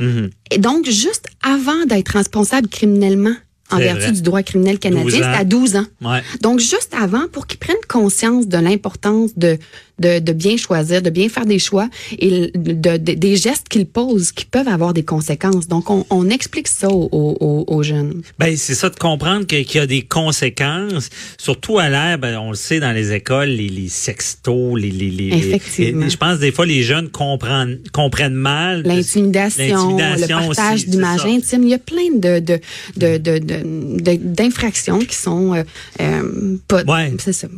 Mhm. 0.00 0.30
Et 0.50 0.58
donc, 0.58 0.86
juste 0.86 1.26
avant 1.42 1.84
d'être 1.86 2.10
responsable 2.10 2.68
criminellement, 2.68 3.34
en 3.70 3.78
vertu 3.78 4.02
vrai. 4.02 4.12
du 4.12 4.22
droit 4.22 4.42
criminel 4.42 4.78
12 4.78 4.80
canadien, 4.80 5.18
c'est 5.18 5.40
à 5.40 5.44
12 5.44 5.76
ans. 5.76 5.86
Ouais. 6.00 6.22
Donc, 6.40 6.60
juste 6.60 6.94
avant, 6.96 7.26
pour 7.32 7.46
qu'ils 7.46 7.58
prennent 7.58 7.76
conscience 7.88 8.46
de 8.46 8.58
l'importance 8.58 9.36
de, 9.36 9.58
de, 9.98 10.18
de 10.18 10.32
bien 10.32 10.56
choisir, 10.56 11.00
de 11.02 11.10
bien 11.10 11.28
faire 11.28 11.46
des 11.46 11.58
choix 11.58 11.88
et 12.18 12.50
de, 12.54 12.96
de- 12.96 13.14
des 13.14 13.36
gestes 13.36 13.68
qu'ils 13.68 13.86
posent 13.86 14.32
qui 14.32 14.44
peuvent 14.44 14.68
avoir 14.68 14.92
des 14.92 15.04
conséquences. 15.04 15.68
Donc, 15.68 15.88
on, 15.90 16.04
on 16.10 16.28
explique 16.28 16.68
ça 16.68 16.88
aux, 16.90 17.08
aux- 17.10 17.64
aux 17.66 17.82
jeunes. 17.82 18.22
Ben, 18.38 18.56
c'est 18.56 18.74
ça 18.74 18.90
de 18.90 18.96
comprendre 18.96 19.46
qu'il 19.46 19.74
y 19.74 19.78
a 19.78 19.86
des 19.86 20.02
conséquences, 20.02 21.08
surtout 21.38 21.78
à 21.78 21.88
l'air, 21.88 22.18
ben, 22.18 22.38
on 22.38 22.50
le 22.50 22.56
sait 22.56 22.80
dans 22.80 22.92
les 22.92 23.12
écoles, 23.12 23.48
les, 23.48 23.68
les 23.68 23.88
sextos, 23.88 24.78
les, 24.78 24.90
les, 24.90 25.10
les- 25.10 25.28
Effectivement. 25.36 26.04
les- 26.04 26.10
je 26.10 26.16
pense 26.16 26.38
des 26.38 26.52
fois 26.52 26.66
les 26.66 26.82
jeunes 26.82 27.08
comprennent 27.08 27.78
comprennent 27.92 28.34
mal 28.34 28.82
L'intimidation, 28.84 29.96
le 29.96 30.26
partage 30.28 30.86
d'images 30.86 31.24
intimes. 31.24 31.62
Il 31.62 31.68
y 31.70 31.74
a 31.74 31.78
plein 31.78 32.10
de, 32.14 32.38
de, 32.40 32.60
de, 32.96 33.18
de, 33.18 33.38
de- 33.38 34.00
de- 34.02 34.16
d'infractions 34.22 34.98
qui 34.98 35.14
sont 35.16 35.54
euh, 35.54 35.62
euh, 36.00 36.56
pas... 36.68 36.82
Ouais. 36.84 37.12
C'est 37.18 37.32
ça. 37.32 37.48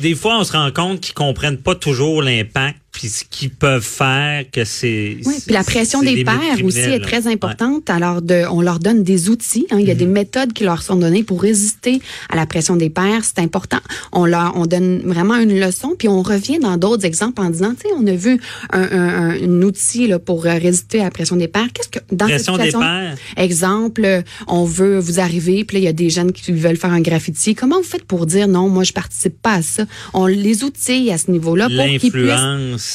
Des 0.00 0.14
fois, 0.14 0.38
on 0.40 0.44
se 0.44 0.52
rend 0.52 0.70
compte 0.72 1.00
qu'ils 1.00 1.14
comprennent 1.14 1.56
pas 1.58 1.74
toujours 1.78 2.22
l'impact 2.22 2.87
puis 2.98 3.08
ce 3.08 3.22
qu'ils 3.30 3.50
peuvent 3.50 3.80
faire 3.84 4.44
que 4.50 4.64
c'est. 4.64 5.18
Oui, 5.24 5.36
puis 5.46 5.54
la 5.54 5.62
pression 5.62 6.02
des 6.02 6.24
pères 6.24 6.64
aussi 6.64 6.80
est 6.80 6.98
très 6.98 7.26
Ouais. 7.28 7.32
importante. 7.34 7.88
Alors, 7.90 8.22
de, 8.22 8.42
on 8.50 8.60
leur 8.60 8.80
donne 8.80 9.04
des 9.04 9.28
outils. 9.30 9.66
hein. 9.70 9.76
Il 9.78 9.86
y 9.86 9.90
a 9.92 9.94
des 9.94 10.04
Mhm. 10.06 10.12
méthodes 10.12 10.52
qui 10.52 10.64
leur 10.64 10.82
sont 10.82 10.96
données 10.96 11.22
pour 11.22 11.40
résister 11.40 12.00
à 12.28 12.34
la 12.34 12.44
pression 12.44 12.74
des 12.74 12.90
pères. 12.90 13.22
C'est 13.22 13.38
important. 13.38 13.78
On 14.10 14.24
leur, 14.26 14.52
on 14.56 14.66
donne 14.66 15.02
vraiment 15.04 15.36
une 15.36 15.60
leçon, 15.60 15.94
puis 15.96 16.08
on 16.08 16.22
revient 16.22 16.58
dans 16.58 16.76
d'autres 16.76 17.04
exemples 17.04 17.40
en 17.40 17.50
disant, 17.50 17.70
tu 17.80 17.88
sais, 17.88 17.94
on 17.96 18.04
a 18.08 18.12
vu 18.14 18.40
un, 18.72 18.82
un, 18.82 19.08
un- 19.30 19.42
un 19.44 19.62
outil 19.62 20.08
là, 20.08 20.18
pour 20.18 20.44
euh, 20.46 20.58
résister 20.58 21.00
à 21.00 21.04
la 21.04 21.10
pression 21.12 21.36
des 21.36 21.46
pères. 21.46 21.68
Qu'est-ce 21.72 21.88
que 21.88 22.00
dans 22.10 22.26
Pression 22.26 22.54
cette 22.54 22.62
des 22.64 22.70
situation, 22.70 22.80
pères. 22.80 23.16
exemple, 23.36 24.02
euh, 24.04 24.22
on 24.48 24.64
veut 24.64 24.98
vous 24.98 25.20
arriver, 25.20 25.62
puis 25.64 25.76
là, 25.76 25.80
il 25.80 25.84
y 25.84 25.88
a 25.88 25.92
des 25.92 26.10
jeunes 26.10 26.32
qui 26.32 26.50
veulent 26.52 26.76
faire 26.76 26.92
un 26.92 27.00
graffiti. 27.00 27.54
Comment 27.54 27.76
vous 27.78 27.84
faites 27.84 28.04
pour 28.04 28.26
dire 28.26 28.48
non, 28.48 28.68
moi 28.68 28.82
je 28.82 28.92
participe 28.92 29.40
pas 29.40 29.54
à 29.54 29.62
ça? 29.62 29.84
On 30.14 30.26
les 30.26 30.64
outille 30.64 31.10
à 31.12 31.18
ce 31.18 31.30
niveau-là 31.30 31.68
pour 31.68 31.84
qu'ils 32.00 32.10
puissent 32.10 32.24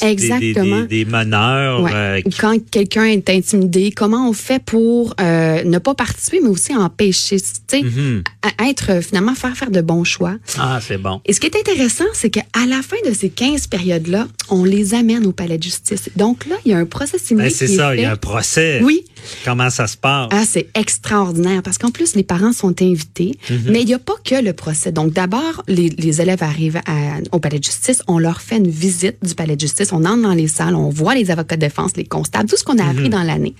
des- 0.00 0.16
des, 0.16 0.48
Exactement. 0.50 0.82
des, 0.82 1.04
meneurs. 1.04 1.82
Ouais. 1.82 1.90
euh, 1.94 2.20
quand 2.40 2.56
quelqu'un 2.70 3.04
est 3.04 3.28
intimidé, 3.30 3.92
comment 3.92 4.28
on 4.28 4.32
fait 4.32 4.62
pour 4.62 5.14
euh, 5.20 5.62
ne 5.64 5.78
pas 5.78 5.94
participer, 5.94 6.40
mais 6.42 6.48
aussi 6.48 6.74
empêcher, 6.74 7.40
tu 7.40 7.46
sais, 7.68 7.82
Mhm. 7.82 8.22
à- 8.42 8.68
être 8.68 8.90
euh, 8.90 9.00
finalement 9.02 9.34
faire 9.34 9.56
faire 9.56 9.70
de 9.70 9.80
bons 9.80 10.04
choix. 10.04 10.36
Ah, 10.58 10.78
c'est 10.86 10.98
bon. 10.98 11.20
Et 11.26 11.32
ce 11.32 11.40
qui 11.40 11.46
est 11.46 11.56
intéressant, 11.56 12.04
c'est 12.12 12.30
qu'à 12.30 12.42
la 12.68 12.82
fin 12.82 12.96
de 13.08 13.14
ces 13.14 13.30
15 13.30 13.66
périodes-là, 13.66 14.26
on 14.50 14.64
les 14.64 14.94
amène 14.94 15.26
au 15.26 15.32
palais 15.32 15.58
de 15.58 15.62
justice. 15.62 16.10
Donc 16.16 16.46
là, 16.46 16.56
il 16.64 16.72
y 16.72 16.74
a 16.74 16.78
un 16.78 16.86
procès 16.86 17.18
similaire. 17.18 17.50
Ben, 17.50 17.56
c'est 17.56 17.66
ça, 17.68 17.94
il 17.94 18.02
y 18.02 18.04
a 18.04 18.12
un 18.12 18.16
procès. 18.16 18.80
Oui. 18.82 19.04
Comment 19.44 19.70
ça 19.70 19.86
se 19.86 19.96
passe? 19.96 20.28
Ah, 20.32 20.44
c'est 20.46 20.68
extraordinaire 20.74 21.62
parce 21.62 21.78
qu'en 21.78 21.90
plus, 21.90 22.14
les 22.14 22.22
parents 22.24 22.52
sont 22.52 22.80
invités, 22.82 23.32
Mhm. 23.50 23.58
mais 23.70 23.80
il 23.82 23.86
n'y 23.86 23.94
a 23.94 23.98
pas 23.98 24.14
que 24.24 24.34
le 24.34 24.52
procès. 24.52 24.92
Donc, 24.92 25.12
d'abord, 25.12 25.62
les, 25.66 25.88
les 25.90 26.20
élèves 26.20 26.42
arrivent 26.42 26.80
à- 26.86 27.18
au 27.32 27.38
palais 27.40 27.58
de 27.58 27.64
justice, 27.64 28.02
on 28.06 28.18
leur 28.18 28.40
fait 28.42 28.58
une 28.58 28.68
visite 28.68 29.16
du 29.22 29.34
palais 29.34 29.56
de 29.56 29.60
justice, 29.60 29.73
on 29.92 30.04
entre 30.04 30.22
dans 30.22 30.34
les 30.34 30.48
salles, 30.48 30.74
on 30.74 30.88
voit 30.90 31.14
les 31.14 31.30
avocats 31.30 31.56
de 31.56 31.60
défense, 31.62 31.92
les 31.96 32.04
constables, 32.04 32.48
tout 32.48 32.56
ce 32.56 32.64
qu'on 32.64 32.78
a 32.78 32.82
Mhm. 32.84 32.90
appris 32.90 33.08
dans 33.08 33.22
l'année. 33.22 33.54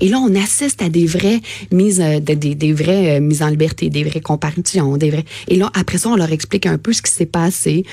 Et 0.00 0.08
là, 0.08 0.18
on 0.18 0.34
assiste 0.34 0.82
à 0.82 0.88
des 0.88 1.06
vraies 1.06 1.40
mises, 1.72 2.00
euh, 2.00 2.20
de- 2.20 2.34
des, 2.34 2.54
des 2.54 2.72
vraies 2.72 3.16
euh, 3.16 3.20
mises 3.20 3.42
en 3.42 3.48
liberté, 3.48 3.90
des 3.90 4.04
vraies 4.04 4.20
comparutions, 4.20 4.96
des 4.96 5.10
vrais. 5.10 5.24
Et 5.48 5.56
là, 5.56 5.70
après 5.74 5.98
ça, 5.98 6.08
on 6.10 6.16
leur 6.16 6.32
explique 6.32 6.66
un 6.66 6.78
peu 6.78 6.92
ce 6.92 7.02
qui 7.02 7.10
s'est 7.10 7.26
passé. 7.26 7.84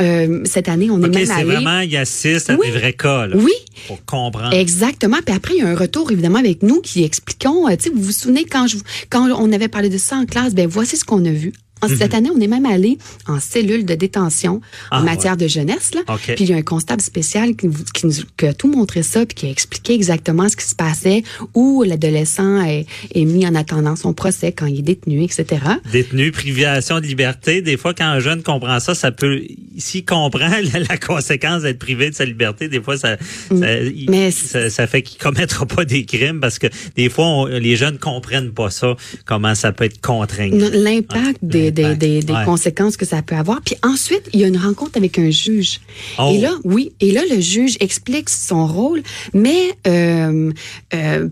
Euh, 0.00 0.42
cette 0.44 0.68
année, 0.68 0.90
on 0.90 0.98
est 1.02 1.08
même 1.08 1.26
c'est 1.26 1.32
allé. 1.32 1.44
vraiment, 1.44 1.80
il 1.80 1.96
assiste 1.96 2.50
à 2.50 2.54
Oui. 2.56 2.66
des 2.70 2.78
vrais 2.78 2.92
cas, 2.92 3.26
là, 3.26 3.36
Oui, 3.36 3.52
pour 3.86 4.04
comprendre. 4.04 4.52
Exactement. 4.54 5.18
Puis 5.24 5.34
après, 5.34 5.54
il 5.56 5.60
y 5.60 5.62
a 5.62 5.68
un 5.68 5.76
retour, 5.76 6.10
évidemment, 6.10 6.38
avec 6.38 6.62
nous 6.62 6.80
qui 6.80 7.04
expliquons. 7.04 7.68
euh, 7.68 7.76
tu 7.76 7.84
sais, 7.84 7.90
vous 7.94 8.02
vous 8.02 8.12
souvenez 8.12 8.44
quand, 8.44 8.66
je, 8.66 8.76
quand 9.10 9.28
on 9.38 9.52
avait 9.52 9.68
parlé 9.68 9.88
de 9.88 9.98
ça 9.98 10.16
en 10.16 10.26
classe, 10.26 10.54
ben 10.54 10.66
voici 10.66 10.96
ce 10.96 11.04
qu'on 11.04 11.24
a 11.24 11.30
vu. 11.30 11.52
En- 11.82 11.88
Cette 11.88 12.14
année, 12.14 12.30
on 12.34 12.40
est 12.40 12.46
même 12.46 12.64
allé 12.66 12.96
en 13.28 13.38
cellule 13.38 13.84
de 13.84 13.94
détention 13.94 14.54
Mhm. 14.54 14.60
Ah, 14.90 15.00
en 15.00 15.04
matière 15.04 15.36
de 15.36 15.46
jeunesse. 15.46 15.92
Là. 15.94 16.00
Puis 16.34 16.44
il 16.44 16.50
y 16.50 16.52
a 16.54 16.56
un 16.56 16.62
constable 16.62 17.02
spécial 17.02 17.54
qui, 17.54 17.68
vous- 17.68 17.84
qui, 17.94 18.06
nous, 18.06 18.12
qui 18.36 18.46
a 18.46 18.54
tout 18.54 18.68
montré 18.70 19.02
ça, 19.02 19.26
puis 19.26 19.34
qui 19.34 19.46
a 19.46 19.50
expliqué 19.50 19.92
exactement 19.94 20.48
ce 20.48 20.56
qui 20.56 20.64
se 20.64 20.74
passait, 20.74 21.22
où 21.54 21.82
l'adolescent 21.82 22.62
est, 22.64 22.86
est 23.14 23.24
mis 23.24 23.46
en 23.46 23.54
attendant 23.54 23.94
son 23.94 24.14
procès 24.14 24.52
quand 24.52 24.66
il 24.66 24.78
est 24.78 24.82
détenu, 24.82 25.22
etc. 25.22 25.44
Détenu, 25.92 26.32
privation 26.32 26.98
de 27.00 27.06
liberté. 27.06 27.60
Des 27.62 27.76
fois, 27.76 27.92
quand 27.94 28.06
un 28.06 28.20
jeune 28.20 28.42
comprend 28.42 28.80
ça, 28.80 28.94
ça 28.94 29.12
peut, 29.12 29.42
s'il 29.76 30.04
comprend 30.04 30.48
la, 30.72 30.80
la 30.80 30.96
conséquence 30.96 31.62
d'être 31.62 31.78
privé 31.78 32.08
de 32.10 32.14
sa 32.14 32.24
liberté, 32.24 32.68
des 32.68 32.80
fois, 32.80 32.96
ça, 32.96 33.16
ça, 33.50 33.80
il- 33.82 34.10
Mm. 34.10 34.30
Ça, 34.30 34.70
ça 34.70 34.86
fait 34.86 35.02
qu'il 35.02 35.18
commettra 35.20 35.66
pas 35.66 35.84
des 35.84 36.04
crimes 36.04 36.40
parce 36.40 36.58
que 36.58 36.66
des 36.96 37.08
fois, 37.10 37.26
on- 37.26 37.46
les 37.46 37.76
jeunes 37.76 37.98
comprennent 37.98 38.52
pas 38.52 38.70
ça, 38.70 38.96
comment 39.24 39.54
ça 39.54 39.72
peut 39.72 39.84
être 39.84 40.00
contraignant. 40.00 40.68
L'impact 40.72 41.38
des, 41.42 41.65
des, 41.70 41.82
l'impact, 41.82 42.00
des, 42.00 42.22
des 42.22 42.32
ouais. 42.32 42.44
conséquences 42.44 42.96
que 42.96 43.04
ça 43.04 43.22
peut 43.22 43.34
avoir. 43.34 43.60
Puis 43.62 43.76
ensuite, 43.82 44.28
il 44.32 44.40
y 44.40 44.44
a 44.44 44.48
une 44.48 44.56
rencontre 44.56 44.96
avec 44.96 45.18
un 45.18 45.30
juge. 45.30 45.80
Oh. 46.18 46.30
Et 46.32 46.38
là, 46.38 46.52
oui, 46.64 46.92
et 47.00 47.12
là, 47.12 47.22
le 47.30 47.40
juge 47.40 47.76
explique 47.80 48.28
son 48.30 48.66
rôle, 48.66 49.02
mais 49.34 49.72
euh, 49.86 50.52
euh, 50.94 51.28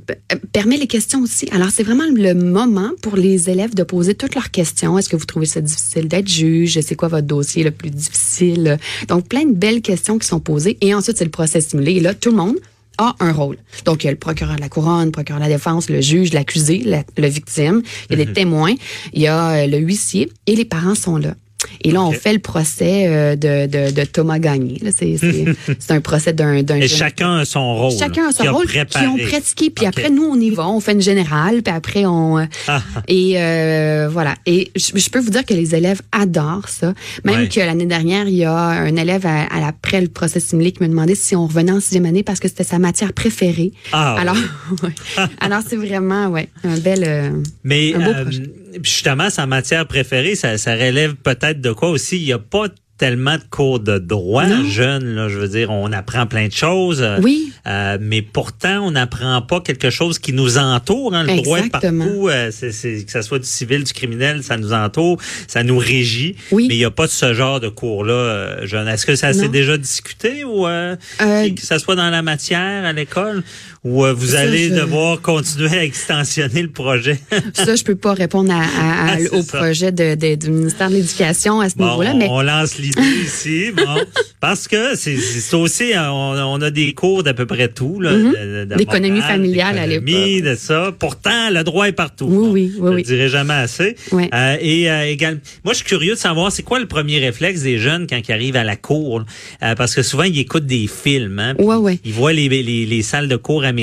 permet 0.53 0.77
les 0.77 0.87
questions 0.87 1.21
aussi. 1.21 1.49
Alors, 1.53 1.71
c'est 1.71 1.83
vraiment 1.83 2.05
le 2.15 2.35
moment 2.35 2.91
pour 3.03 3.17
les 3.17 3.51
élèves 3.51 3.75
de 3.75 3.83
poser 3.83 4.15
toutes 4.15 4.35
leurs 4.35 4.51
questions. 4.51 4.99
Est-ce 4.99 5.09
que 5.09 5.17
vous 5.17 5.27
trouvez 5.27 5.47
ça 5.47 5.61
difficile 5.61 6.09
d'être 6.09 6.29
juge? 6.29 6.79
C'est 6.81 6.97
quoi 6.97 7.09
votre 7.09 7.27
dossier 7.27 7.65
le 7.65 7.71
plus 7.71 7.91
difficile? 7.91 8.79
Donc, 9.09 9.29
plein 9.29 9.45
de 9.45 9.55
belles 9.55 9.83
questions 9.83 10.19
qui 10.19 10.27
sont 10.27 10.41
posées. 10.41 10.77
Et 10.81 10.95
ensuite, 10.95 11.19
c'est 11.19 11.25
le 11.25 11.31
procès 11.31 11.61
simulé. 11.61 11.93
Et 11.93 12.01
là, 12.01 12.15
tout 12.15 12.31
le 12.31 12.37
monde 12.37 12.57
a 12.99 13.15
un 13.21 13.33
rôle. 13.33 13.57
Donc, 13.85 14.05
il 14.05 14.07
y 14.07 14.09
a 14.09 14.13
le 14.13 14.19
procureur 14.19 14.57
de 14.57 14.61
la 14.61 14.69
couronne, 14.69 15.07
le 15.07 15.11
procureur 15.11 15.41
de 15.41 15.47
la 15.47 15.53
défense, 15.53 15.91
le 15.91 16.01
juge, 16.01 16.33
l'accusé, 16.33 16.79
la, 16.85 17.03
le 17.17 17.29
victime, 17.29 17.83
il 18.11 18.19
y 18.19 18.23
a 18.23 18.25
des 18.25 18.33
témoins, 18.33 18.75
il 19.13 19.23
y 19.23 19.27
a 19.27 19.51
euh, 19.51 19.67
le 19.67 19.79
huissier 19.79 20.31
et 20.47 20.57
les 20.57 20.65
parents 20.65 20.95
sont 20.95 21.17
là. 21.17 21.35
Et 21.83 21.91
là, 21.91 22.03
on 22.03 22.13
fait 22.13 22.33
le 22.33 22.39
procès 22.39 23.07
euh, 23.09 23.37
de, 23.37 23.67
de, 23.67 23.91
de 23.93 24.05
Thomas 24.05 24.39
Gagné. 24.39 24.81
C'est 25.79 25.91
un 25.93 26.01
procès 26.01 26.33
d'un 26.33 26.63
d'un 26.63 26.77
Et 26.77 26.89
chacun 26.89 27.39
a 27.39 27.45
son 27.45 27.75
rôle. 27.77 27.93
Chacun 27.99 28.29
a 28.29 28.33
qui 28.33 28.45
son 28.47 28.53
rôle, 28.55 28.67
qui 28.67 29.07
ont 29.07 29.17
pratiqué. 29.17 29.71
Puis 29.71 29.87
après, 29.87 30.11
nous, 30.11 30.25
on 30.25 30.39
y 30.41 30.51
va, 30.51 30.69
on 30.69 30.81
fait 30.81 30.93
une 30.93 31.01
générale, 31.03 31.63
puis 31.63 31.75
après, 31.75 32.07
on... 32.07 32.39
euh, 32.39 32.45
Ah. 32.69 32.83
Et 33.09 33.35
euh, 33.37 34.09
voilà. 34.11 34.35
Et 34.47 34.71
je, 34.77 34.99
je 34.99 35.11
peux 35.11 35.19
vous 35.21 35.31
dire 35.31 35.45
que 35.45 35.55
les 35.55 35.75
élèves 35.75 36.01
adorent 36.13 36.69
ça. 36.69 36.95
Même 37.25 37.35
Ouais. 37.43 37.49
que 37.49 37.59
l'année 37.61 37.87
dernière, 37.87 38.29
il 38.29 38.35
y 38.37 38.45
a 38.45 38.55
un 38.55 38.95
élève 38.97 39.27
à, 39.27 39.43
à 39.45 39.67
après 39.67 40.01
le 40.01 40.09
procès 40.09 40.41
simulé 40.41 40.73
qui 40.73 40.83
me 40.83 40.89
demandait 40.89 41.15
si 41.15 41.35
on 41.35 41.47
revenait 41.47 41.73
en 41.73 41.81
sixième 41.81 42.05
année 42.07 42.23
parce 42.23 42.39
que 42.39 42.49
c'était 42.49 42.65
sa 42.65 42.79
matière 42.79 43.13
préférée. 43.13 43.73
Ah, 43.93 44.15
Alors, 44.21 44.37
ouais. 44.83 44.91
Alors 45.41 45.61
c'est 45.69 45.77
vraiment 45.77 46.29
ouais, 46.29 46.49
un 46.65 46.77
bel... 46.79 47.03
euh, 47.07 47.31
Mais 47.65 47.95
Un 47.95 47.99
beau 48.05 48.11
euh, 48.11 48.23
projet. 48.25 48.43
justement, 48.83 49.31
sa 49.31 49.47
matière 49.47 49.87
préférée, 49.87 50.35
ça, 50.35 50.59
ça 50.59 50.75
relève 50.75 51.15
peut-être 51.15 51.54
de 51.61 51.73
quoi 51.73 51.91
aussi? 51.91 52.19
Il 52.19 52.25
n'y 52.25 52.33
a 52.33 52.39
pas 52.39 52.67
tellement 52.97 53.35
de 53.37 53.43
cours 53.51 53.81
de 53.81 53.99
droit 53.99 54.47
Non. 54.47 54.65
jeune, 54.71 55.17
là, 55.17 55.29
je 55.29 55.37
veux 55.37 55.49
dire, 55.49 55.69
on 55.73 55.91
apprend 55.93 56.27
plein 56.29 56.47
de 56.47 56.53
choses. 56.53 57.03
euh, 57.03 57.19
Oui. 57.25 57.53
euh, 57.67 57.99
mais 58.01 58.23
pourtant, 58.23 58.83
on 58.87 58.93
n'apprend 58.93 59.43
pas 59.43 59.61
quelque 59.61 59.91
chose 59.91 60.21
qui 60.21 60.33
nous 60.33 60.59
entoure. 60.59 61.13
Hein, 61.13 61.25
le 61.25 61.43
droit 61.43 61.59
est 61.59 61.71
partout, 61.71 62.29
euh, 62.29 62.53
c'est- 62.53 63.05
que 63.05 63.11
ce 63.11 63.23
soit 63.23 63.41
du 63.41 63.49
civil, 63.49 63.83
du 63.83 63.93
criminel, 63.93 64.45
ça 64.45 64.57
nous 64.57 64.73
entoure, 64.73 65.19
ça 65.49 65.65
nous 65.65 65.77
régit. 65.77 66.37
Oui. 66.53 66.69
Mais 66.69 66.77
il 66.77 66.79
n'y 66.79 66.85
a 66.85 66.93
pas 66.93 67.07
de 67.07 67.11
ce 67.11 67.35
genre 67.35 67.59
de 67.59 67.69
cours-là, 67.69 68.13
euh, 68.15 68.67
jeune. 68.67 68.87
Est-ce 68.87 69.07
que 69.07 69.17
ça 69.17 69.33
s'est 69.33 69.49
déjà 69.49 69.77
discuté 69.77 70.45
ou 70.45 70.63
que 71.19 71.61
ça 71.63 71.81
soit 71.81 71.97
dans 71.97 72.11
la 72.11 72.23
matière 72.23 72.85
à 72.85 72.93
l'école? 72.93 73.43
Ou 73.85 74.05
euh, 74.05 74.13
vous 74.13 74.29
Ça, 74.29 74.41
allez 74.41 74.69
je- 74.71 74.75
devoir 74.75 75.21
continuer 75.21 75.77
à 75.77 75.85
extensionner 75.85 76.63
le 76.63 76.71
projet? 76.71 77.19
Ça, 77.55 77.75
je 77.77 77.85
peux 77.85 77.95
pas 77.97 78.15
répondre 78.15 78.51
à, 78.53 78.63
à- 78.63 79.13
à- 79.13 79.19
C'est 79.19 79.31
au 79.31 79.43
ça. 79.43 79.59
projet 79.59 79.93
de, 79.93 80.15
de- 80.15 80.35
du 80.37 80.51
ministère 80.51 80.89
de 80.91 80.95
l'Éducation 80.97 81.61
à 81.61 81.69
ce 81.69 81.77
Bon, 81.77 81.89
niveau-là, 81.91 82.13
on, 82.15 82.19
mais 82.19 82.27
on 82.31 82.41
lance 82.43 82.79
l'idée 82.79 83.01
ici, 83.25 83.71
bon, 83.77 83.97
parce 84.41 84.67
que 84.69 84.95
c'est 84.97 85.17
aussi, 85.55 85.93
hein, 85.95 86.11
on, 86.13 86.35
on 86.39 86.61
a 86.63 86.71
des 86.71 86.93
cours 86.95 87.23
d'à 87.23 87.35
peu 87.35 87.47
près 87.47 87.69
tout, 87.69 87.99
de 88.03 88.65
D'économie 88.77 89.19
morale, 89.19 89.33
familiale 89.33 89.79
à 89.79 89.87
l'époque. 89.87 90.05
de 90.45 90.55
ça. 90.55 90.95
Pourtant, 90.99 91.51
le 91.51 91.63
droit 91.63 91.87
est 91.87 91.93
partout. 91.93 92.27
Oui, 92.29 92.35
Bon, 92.35 92.51
oui, 92.53 92.73
oui, 92.75 92.79
Je 92.79 92.89
oui. 92.89 92.97
le 92.97 93.03
dirai 93.03 93.29
jamais 93.29 93.55
assez. 93.55 93.97
Ouais. 94.13 94.31
Euh, 94.33 94.57
et 94.61 94.91
euh, 94.91 95.07
également, 95.11 95.41
moi, 95.65 95.75
je 95.75 95.79
suis 95.79 95.87
curieux 95.87 96.15
de 96.15 96.19
savoir, 96.19 96.51
c'est 96.53 96.63
quoi 96.63 96.79
le 96.81 96.87
premier 96.87 97.19
réflexe 97.19 97.61
des 97.63 97.79
jeunes 97.79 98.07
quand 98.09 98.19
ils 98.27 98.33
arrivent 98.33 98.57
à 98.57 98.65
la 98.65 98.77
cour? 98.77 99.25
Euh, 99.63 99.75
parce 99.75 99.95
que 99.95 100.03
souvent 100.03 100.23
ils 100.25 100.39
écoutent 100.39 100.67
des 100.67 100.87
films, 100.87 101.39
hein, 101.39 101.55
Ouais, 101.59 101.77
ouais. 101.77 101.99
ils 102.05 102.13
voient 102.13 102.33
les, 102.33 102.49
les, 102.49 102.63
les 102.87 103.03
salles 103.03 103.29
de 103.29 103.37
cours 103.37 103.61
américaines 103.65 103.74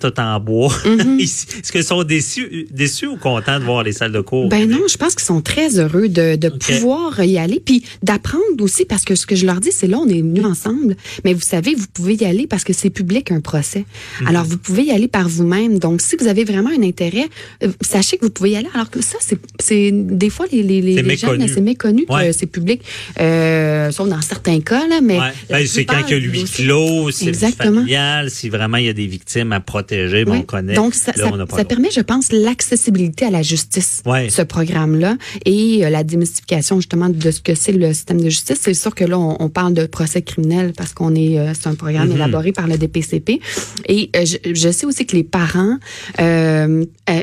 tout 0.00 0.20
en 0.20 0.40
bois. 0.40 0.72
Mhm. 0.84 1.20
Est-ce 1.20 1.72
qu'ils 1.72 1.84
sont 1.84 2.02
déçus, 2.04 2.66
déçus 2.70 3.06
ou 3.06 3.16
contents 3.16 3.58
de 3.58 3.64
voir 3.64 3.82
les 3.82 3.92
salles 3.92 4.12
de 4.12 4.20
cours? 4.20 4.48
Ben 4.48 4.68
non, 4.68 4.80
je 4.88 4.96
pense 4.96 5.14
qu'ils 5.14 5.24
sont 5.24 5.40
très 5.40 5.78
heureux 5.78 6.08
de, 6.08 6.36
de 6.36 6.48
pouvoir 6.48 7.22
y 7.22 7.38
aller, 7.38 7.60
puis 7.64 7.84
d'apprendre 8.02 8.44
aussi, 8.60 8.84
parce 8.84 9.04
que 9.04 9.14
ce 9.14 9.26
que 9.26 9.34
je 9.36 9.46
leur 9.46 9.60
dis, 9.60 9.72
c'est 9.72 9.86
là, 9.86 9.98
on 9.98 10.08
est 10.08 10.20
venus 10.22 10.44
ensemble, 10.44 10.96
mais 11.24 11.34
vous 11.34 11.40
savez, 11.40 11.74
vous 11.74 11.86
pouvez 11.92 12.14
y 12.14 12.24
aller 12.24 12.46
parce 12.46 12.64
que 12.64 12.72
c'est 12.72 12.90
public 12.90 13.30
un 13.32 13.40
procès. 13.40 13.84
Mhm. 14.20 14.26
Alors, 14.28 14.44
vous 14.44 14.58
pouvez 14.58 14.84
y 14.84 14.90
aller 14.90 15.08
par 15.08 15.28
vous-même. 15.28 15.78
Donc, 15.78 16.00
si 16.00 16.16
vous 16.18 16.26
avez 16.26 16.44
vraiment 16.44 16.70
un 16.70 16.82
intérêt, 16.82 17.28
euh, 17.62 17.68
sachez 17.80 18.16
que 18.18 18.24
vous 18.24 18.30
pouvez 18.30 18.50
y 18.50 18.56
aller. 18.56 18.68
Alors 18.74 18.90
que 18.90 19.02
ça, 19.02 19.18
c'est- 19.20 19.92
des 19.92 20.30
fois, 20.30 20.46
les, 20.50 20.62
les, 20.62 20.80
les, 20.80 21.16
jeunes, 21.16 21.46
c'est 21.48 21.60
méconnu 21.60 22.04
Ouais. 22.08 22.28
que 22.28 22.32
c'est 22.32 22.46
public, 22.46 22.82
euh, 23.20 23.90
sauf 23.90 24.08
dans 24.08 24.20
certains 24.20 24.60
cas, 24.60 24.86
là, 24.88 25.00
mais... 25.02 25.18
Ouais. 25.18 25.32
Ben, 25.50 25.66
c'est 25.66 25.84
quand 25.84 26.00
il 26.08 26.36
y 26.36 26.42
a 26.42 26.44
clos, 26.46 27.10
c'est 27.10 27.32
familial, 27.52 28.30
si 28.30 28.48
vraiment 28.48 28.76
il 28.78 28.86
y 28.86 28.88
a 28.88 28.92
des 28.92 29.06
victimes 29.06 29.35
à 29.52 29.60
protéger, 29.60 30.24
Oui. 30.26 30.38
on 30.38 30.42
connaît. 30.42 30.74
Donc, 30.74 30.94
ça, 30.94 31.12
Là, 31.16 31.24
ça- 31.30 31.32
on 31.60 31.64
permet, 31.64 31.90
je 31.90 32.00
pense, 32.00 32.32
l'accessibilité 32.32 33.26
à 33.26 33.30
la 33.30 33.42
justice, 33.42 34.02
Ouais. 34.06 34.28
ce 34.30 34.42
programme-là, 34.42 35.16
et 35.44 35.84
euh, 35.84 35.90
la 35.90 36.04
démystification 36.04 36.76
justement 36.76 37.08
de 37.08 37.30
ce 37.30 37.40
que 37.40 37.54
c'est 37.54 37.72
le 37.72 37.92
système 37.92 38.20
de 38.20 38.28
justice. 38.28 38.58
C'est 38.62 38.74
sûr 38.74 38.94
que 38.94 39.04
là, 39.04 39.18
on, 39.18 39.36
on 39.40 39.48
parle 39.48 39.74
de 39.74 39.86
procès 39.86 40.22
criminel 40.22 40.72
parce 40.76 40.92
qu'on 40.92 41.14
est, 41.14 41.38
euh, 41.38 41.52
c'est 41.54 41.68
un 41.68 41.74
programme 41.74 42.08
Mhm. 42.08 42.16
élaboré 42.16 42.52
par 42.52 42.66
le 42.66 42.76
DPCP. 42.78 43.40
Et 43.88 44.10
euh, 44.16 44.24
je, 44.24 44.36
je 44.52 44.70
sais 44.70 44.86
aussi 44.86 45.06
que 45.06 45.16
les 45.16 45.24
parents, 45.24 45.78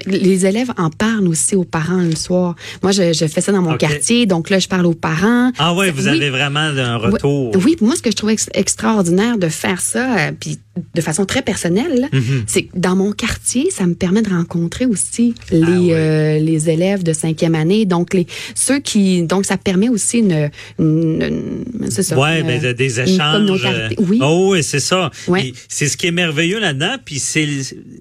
les 0.05 0.46
élèves 0.46 0.72
en 0.77 0.89
parlent 0.89 1.27
aussi 1.27 1.55
aux 1.55 1.63
parents 1.63 1.98
le 2.01 2.15
soir. 2.15 2.55
Moi, 2.82 2.91
je, 2.91 3.13
je 3.13 3.25
fais 3.27 3.41
ça 3.41 3.51
dans 3.51 3.62
mon 3.62 3.77
quartier, 3.77 4.25
donc 4.25 4.50
là, 4.50 4.60
je 4.60 4.67
parle 4.67 4.86
aux 4.86 4.93
parents. 4.93 5.51
Ah 5.58 5.74
ouais, 5.74 5.91
vous 5.91 6.03
Oui. 6.08 6.10
avez 6.17 6.29
vraiment 6.29 6.60
un 6.60 6.98
retour. 6.98 7.51
Oui, 7.55 7.62
oui, 7.65 7.77
moi, 7.82 7.96
ce 7.96 8.01
que 8.01 8.12
je 8.12 8.15
trouve 8.15 8.29
ex- 8.32 8.50
extraordinaire 8.53 9.38
de 9.38 9.50
faire 9.50 9.82
ça, 9.82 10.32
puis 10.39 10.60
de 10.96 11.01
façon 11.01 11.25
très 11.25 11.41
personnelle, 11.41 12.03
Mhm. 12.12 12.44
c'est 12.48 12.68
dans 12.76 12.96
mon 12.96 13.12
quartier, 13.12 13.70
ça 13.72 13.86
me 13.86 13.94
permet 13.96 14.22
de 14.22 14.30
rencontrer 14.30 14.86
aussi 14.86 15.34
les, 15.52 15.62
Ah 15.64 15.70
ouais. 15.70 15.94
euh, 15.94 16.40
les 16.40 16.70
élèves 16.70 17.04
de 17.04 17.14
cinquième 17.14 17.56
année. 17.56 17.86
Donc, 17.86 18.14
les, 18.14 18.28
ceux 18.56 18.80
qui, 18.80 19.24
donc, 19.24 19.46
ça 19.46 19.58
permet 19.58 19.90
aussi 19.90 20.20
une, 20.20 20.50
une- 20.80 21.64
une- 21.82 21.92
ça. 21.92 22.18
Ouais, 22.20 22.40
une- 22.42 22.48
mais 22.48 22.60
de- 22.60 22.72
des 22.74 23.00
échanges. 23.00 23.66
euh, 23.66 23.90
Oui. 24.00 24.20
Oh, 24.22 24.50
oui, 24.54 24.64
c'est 24.64 24.80
ça. 24.80 25.12
Ouais. 25.28 25.54
C'est 25.68 25.88
ce 25.88 25.98
qui 25.98 26.08
est 26.08 26.12
merveilleux 26.12 26.60
là-dedans. 26.60 26.96
Puis 27.04 27.20
c'est 27.20 27.48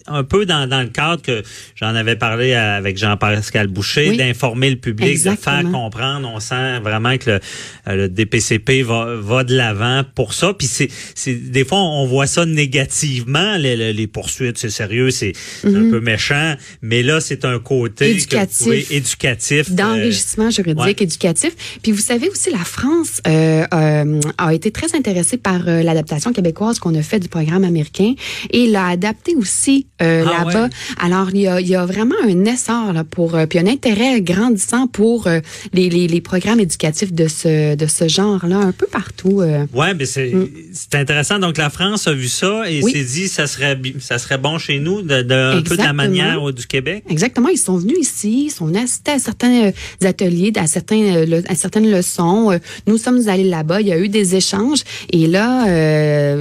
un 0.07 0.25
peu 0.25 0.47
dans, 0.47 0.67
dans 0.69 0.81
le 0.83 0.89
cadre 0.89 1.23
que 1.23 1.43
j'en 1.77 1.95
avais 1.95 2.17
parlé 2.17 2.55
avec 2.55 2.97
Jean-Pascal 2.99 3.69
Boucher, 3.69 4.11
Oui. 4.11 4.17
d'informer 4.17 4.71
le 4.71 4.77
public, 4.77 5.09
Exactement. 5.09 5.57
de 5.59 5.63
faire 5.63 5.73
comprendre. 5.73 6.31
On 6.35 6.41
sent 6.41 6.81
vraiment 6.81 7.17
que 7.19 7.31
le, 7.31 7.41
euh, 7.89 7.97
le 7.97 8.09
DPCP 8.09 8.83
va, 8.83 9.17
va 9.17 9.45
de 9.45 9.55
l'avant 9.55 10.03
pour 10.15 10.35
ça. 10.35 10.55
Puis 10.55 10.67
c'est, 10.67 10.89
des 11.35 11.65
fois 11.65 11.79
on 11.79 12.07
voit 12.07 12.27
ça 12.27 12.45
négativement. 12.47 13.57
Les- 13.57 13.92
les 13.93 14.07
poursuites, 14.07 14.59
c'est 14.59 14.71
sérieux, 14.71 15.11
c'est 15.11 15.33
un 15.65 15.91
peu 15.91 16.01
méchant. 16.01 16.55
Mais 16.83 17.03
là, 17.03 17.21
c'est 17.21 17.45
un 17.45 17.59
côté 17.59 18.07
Mhm. 18.07 18.17
Éducatif. 18.17 18.59
pouvez- 18.65 18.87
éducatif. 18.91 19.71
euh, 19.71 19.75
d'enrichissement 19.75 20.51
juridique, 20.51 20.83
ouais. 20.85 20.95
éducatif. 20.99 21.53
Puis 21.83 21.93
vous 21.93 22.01
savez 22.01 22.29
aussi, 22.29 22.51
la 22.51 22.59
France 22.59 23.21
euh, 23.27 23.65
euh, 23.75 24.21
a 24.39 24.55
été 24.55 24.71
très 24.71 24.95
intéressée 24.97 25.37
par 25.37 25.63
l'adaptation 25.65 26.33
québécoise 26.33 26.79
qu'on 26.79 26.95
a 26.95 27.03
fait 27.03 27.19
du 27.21 27.29
programme 27.29 27.65
américain 27.65 28.15
et 28.51 28.67
l'a 28.67 28.87
adapté 28.89 29.35
aussi 29.37 29.87
Ah 29.99 30.05
là-bas. 30.05 30.65
ouais. 30.65 30.71
Alors, 31.01 31.31
il 31.33 31.41
y, 31.43 31.47
a, 31.49 31.61
il 31.61 31.69
y 31.69 31.75
a 31.75 31.85
vraiment 31.87 32.15
un 32.25 32.45
essor 32.45 32.93
là, 32.93 33.05
pour, 33.05 33.39
puis 33.49 33.59
un 33.59 33.67
intérêt 33.67 34.21
grandissant 34.21 34.87
pour 34.87 35.29
les, 35.73 35.89
les, 35.91 36.09
les 36.09 36.21
programmes 36.21 36.61
éducatifs 36.61 37.13
de 37.13 37.29
ce, 37.29 37.75
de 37.75 37.87
ce 37.87 38.09
genre-là, 38.09 38.57
un 38.59 38.73
peu 38.73 38.87
partout. 38.87 39.43
Ouais, 39.73 39.95
mais 39.95 40.07
c'est 40.07 40.33
c'est 40.73 40.95
intéressant. 40.95 41.39
Donc 41.39 41.59
la 41.59 41.71
France 41.71 42.07
a 42.07 42.13
vu 42.13 42.29
ça 42.29 42.65
et 42.71 42.81
Mm. 42.81 42.85
Oui. 42.85 42.93
s'est 42.93 43.05
dit 43.05 43.29
ça 43.29 43.47
serait 43.47 43.72
ça 44.01 44.19
serait 44.19 44.39
bon 44.39 44.59
chez 44.59 44.79
nous 44.79 45.03
de, 45.03 45.23
de 45.23 45.59
un 45.59 45.63
peu 45.63 45.77
de 45.77 45.83
la 45.83 45.93
manière 45.93 46.49
euh, 46.49 46.53
du 46.53 46.67
Québec? 46.67 47.05
Exactement, 47.09 47.49
ils 47.49 47.57
sont 47.59 47.77
venus 47.77 47.99
ici, 47.99 48.45
ils 48.47 48.51
sont 48.51 48.67
venus 48.67 48.83
assister 48.85 49.13
à 49.13 49.19
certains 49.19 49.67
euh, 49.67 49.73
ateliers, 50.07 50.53
à 50.57 50.67
certains 50.67 51.01
euh, 51.03 51.27
le- 51.27 51.51
à 51.51 51.55
certaines 51.55 51.91
leçons. 51.91 52.51
Euh, 52.53 52.59
Nous 52.87 52.99
sommes 52.99 53.29
allés 53.29 53.45
là-bas, 53.45 53.81
il 53.81 53.89
y 53.89 53.93
a 53.93 53.99
eu 53.99 54.09
des 54.09 54.35
échanges 54.37 54.83
et 55.11 55.27
là 55.27 55.67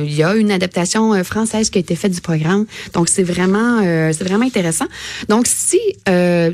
il 0.03 0.13
y 0.13 0.23
a 0.23 0.35
une 0.35 0.51
adaptation 0.51 1.23
française 1.23 1.69
qui 1.69 1.77
a 1.77 1.81
été 1.81 1.95
faite 1.95 2.11
du 2.11 2.21
programme. 2.21 2.65
Donc 2.93 3.09
c'est 3.09 3.23
vraiment 3.23 3.81
c'est 4.13 4.23
vraiment 4.23 4.45
intéressant. 4.45 4.85
Donc 5.29 5.47
si 5.47 5.79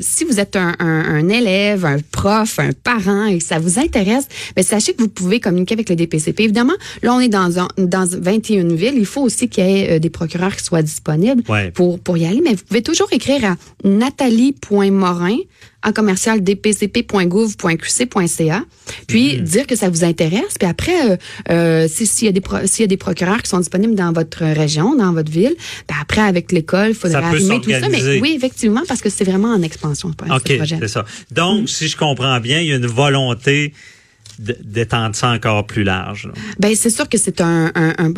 si 0.02 0.24
vous 0.26 0.40
êtes 0.40 0.56
un, 0.56 0.74
un, 0.80 1.16
un 1.16 1.30
élève, 1.30 1.86
un 1.86 1.98
prof, 2.12 2.60
un 2.60 2.72
parent 2.72 3.26
et 3.26 3.40
que 3.40 3.44
ça 3.44 3.60
vous 3.60 3.80
intéresse, 3.80 4.28
ben 4.56 4.64
sachez 4.64 4.94
que 4.94 5.02
vous 5.02 5.10
pouvez 5.10 5.40
communiquer 5.40 5.74
avec 5.74 5.90
le 5.90 5.96
DPCP. 5.96 6.44
Évidemment, 6.44 6.74
là 7.04 7.14
on 7.14 7.20
est 7.20 7.28
dans 7.30 7.60
un, 7.60 7.68
dans 7.78 8.08
21 8.08 8.68
villes, 8.76 8.96
il 8.98 9.06
faut 9.06 9.22
aussi 9.22 9.50
qu'il 9.50 9.66
y 9.66 9.68
ait 9.84 10.00
des 10.00 10.10
procureurs 10.10 10.56
qui 10.56 10.64
soient 10.68 10.82
disponibles 10.84 11.44
Ouais. 11.50 11.72
pour, 11.72 12.00
pour 12.00 12.18
y 12.18 12.26
aller, 12.26 12.42
mais 12.44 12.54
vous 12.56 12.64
pouvez 12.68 12.82
toujours 12.84 13.08
écrire 13.12 13.44
à 13.46 13.56
nathalie.morin 13.88 15.38
en 15.84 15.92
commercial 15.94 16.42
dpcp.gouv.qc.ca, 16.42 18.64
puis 19.08 19.42
dire 19.42 19.68
que 19.68 19.76
ça 19.76 19.90
vous 19.90 20.04
intéresse, 20.04 20.56
puis 20.60 20.68
après, 20.68 21.12
euh, 21.12 21.18
euh, 21.50 21.88
si- 21.88 22.08
s'il 22.08 22.26
y 22.26 22.30
a 22.30 22.32
des 22.32 22.42
pro- 22.42 22.66
s'il 22.66 22.82
y 22.82 22.84
a 22.84 22.88
des 22.88 22.98
procureurs 22.98 23.42
qui 23.42 23.50
sont 23.50 23.60
disponibles 23.60 23.96
dans 23.96 24.12
votre 24.12 24.44
région, 24.44 24.96
dans 24.96 25.14
votre 25.14 25.32
ville, 25.32 25.56
ben 25.88 25.96
après 26.02 26.22
avec 26.22 26.52
l'école, 26.52 26.90
il 26.90 26.96
faudra 26.96 27.22
Ça 27.22 27.28
arrimer 27.28 27.62
tout 27.62 27.72
ça, 27.72 27.88
mais 27.90 28.20
oui, 28.20 28.34
effectivement, 28.36 28.84
parce 28.88 29.02
que 29.02 29.10
c'est 29.10 29.24
vraiment 29.24 29.54
en 29.54 29.62
expansion 29.62 30.10
OK, 30.10 30.42
ce 30.48 30.66
c'est 30.80 30.88
ça. 30.88 31.06
Donc, 31.32 31.70
si 31.70 31.88
je 31.88 31.98
comprends 31.98 32.40
bien, 32.40 32.60
il 32.60 32.68
y 32.68 32.74
a 32.74 32.76
une 32.76 32.88
volonté 32.88 33.74
d'étendre 34.40 35.16
ça 35.16 35.30
encore 35.30 35.66
plus 35.66 35.84
large. 35.84 36.30
Ben 36.60 36.76
c'est 36.76 36.90
sûr 36.90 37.10
que 37.10 37.18
c'est 37.18 37.42
un, 37.42 37.72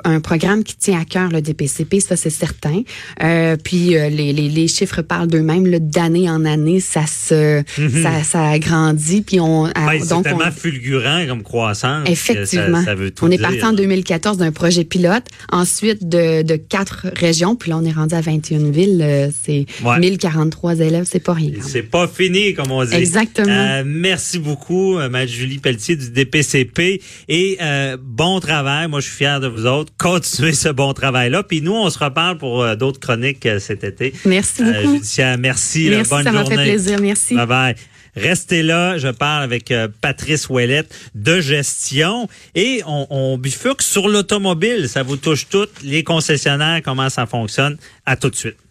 un, 0.03 0.19
programme 0.19 0.63
qui 0.63 0.75
tient 0.75 0.99
à 0.99 1.05
cœur 1.05 1.29
le 1.29 1.41
DPCP, 1.41 1.99
ça 1.99 2.15
c'est 2.15 2.29
certain. 2.29 2.81
Euh, 3.23 3.55
puis 3.61 3.97
euh, 3.97 4.09
les, 4.09 4.33
les, 4.33 4.49
les 4.49 4.67
chiffres 4.67 5.01
parlent 5.01 5.27
d'eux-mêmes. 5.27 5.67
D'année 5.79 6.29
en 6.29 6.45
année, 6.45 6.79
ça 6.79 7.05
se 7.07 7.63
ça, 7.75 8.23
ça 8.23 8.59
grandit. 8.59 9.21
Puis 9.21 9.39
on 9.39 9.65
ah, 9.65 9.87
Ben, 9.87 10.05
donc 10.07 10.23
tellement 10.23 10.45
on, 10.47 10.51
fulgurant 10.51 11.25
comme 11.27 11.43
croissance. 11.43 12.07
Effectivement. 12.09 12.79
Ça, 12.79 12.85
ça 12.85 12.95
veut 12.95 13.11
tout 13.11 13.25
on 13.25 13.31
est 13.31 13.37
parti 13.37 13.63
en 13.63 13.73
2014 13.73 14.37
d'un 14.37 14.51
projet 14.51 14.83
pilote, 14.83 15.25
ensuite 15.51 16.07
de, 16.07 16.41
de 16.41 16.55
quatre 16.55 17.07
régions, 17.15 17.55
puis 17.55 17.69
là 17.71 17.77
on 17.77 17.85
est 17.85 17.91
rendu 17.91 18.15
à 18.15 18.21
21 18.21 18.71
villes. 18.71 18.99
euh, 19.01 19.29
c'est 19.43 19.65
Ouais. 19.83 19.99
1043 19.99 20.79
élèves, 20.79 21.05
c'est 21.09 21.19
pas 21.19 21.33
rien. 21.33 21.51
C'est 21.61 21.83
pas 21.83 22.07
fini, 22.07 22.53
comme 22.53 22.71
on 22.71 22.83
dit. 22.83 22.93
Exactement. 22.93 23.47
Euh, 23.49 23.83
merci 23.85 24.39
beaucoup, 24.39 24.95
Mme 24.97 25.27
Julie 25.27 25.59
Pelletier 25.59 25.95
du 25.95 26.08
DPCP. 26.09 27.01
Et 27.27 27.57
euh, 27.61 27.97
bon 28.01 28.39
travail. 28.39 28.87
Moi, 28.87 28.99
je 28.99 29.07
suis 29.07 29.15
fier 29.17 29.39
de 29.39 29.47
vous 29.47 29.65
autres. 29.65 29.91
Continuez 29.97 30.53
ce 30.53 30.69
bon 30.69 30.93
travail-là. 30.93 31.43
Puis 31.43 31.61
nous, 31.61 31.73
on 31.75 31.89
se 31.89 31.99
reparle 31.99 32.37
pour 32.37 32.63
euh, 32.63 32.75
d'autres 32.75 32.99
chroniques 32.99 33.45
euh, 33.45 33.59
cet 33.59 33.83
été. 33.83 34.13
Merci 34.25 34.63
Euh, 34.63 34.73
beaucoup. 34.81 34.93
judiciaire. 34.95 35.37
merci. 35.37 35.87
Merci, 35.89 36.09
bonne 36.09 36.23
ça 36.23 36.31
m'a 36.31 36.39
journée. 36.41 36.55
fait 36.57 36.63
plaisir. 36.63 36.99
Merci. 37.01 37.35
Bye 37.35 37.45
bye. 37.47 37.75
Restez 38.15 38.63
là, 38.63 38.97
je 38.97 39.07
parle 39.07 39.43
avec 39.43 39.69
euh, 39.71 39.87
Patrice 40.01 40.49
Ouellette 40.49 40.93
de 41.15 41.39
gestion 41.39 42.27
et 42.55 42.81
on, 42.87 43.05
on 43.11 43.37
bifurque 43.37 43.81
sur 43.83 44.09
l'automobile. 44.09 44.89
Ça 44.89 45.03
vous 45.03 45.15
touche 45.15 45.47
toutes, 45.47 45.83
les 45.83 46.03
concessionnaires, 46.03 46.81
comment 46.83 47.09
ça 47.09 47.27
fonctionne? 47.27 47.77
À 48.05 48.15
tout 48.17 48.29
de 48.31 48.35
suite. 48.35 48.57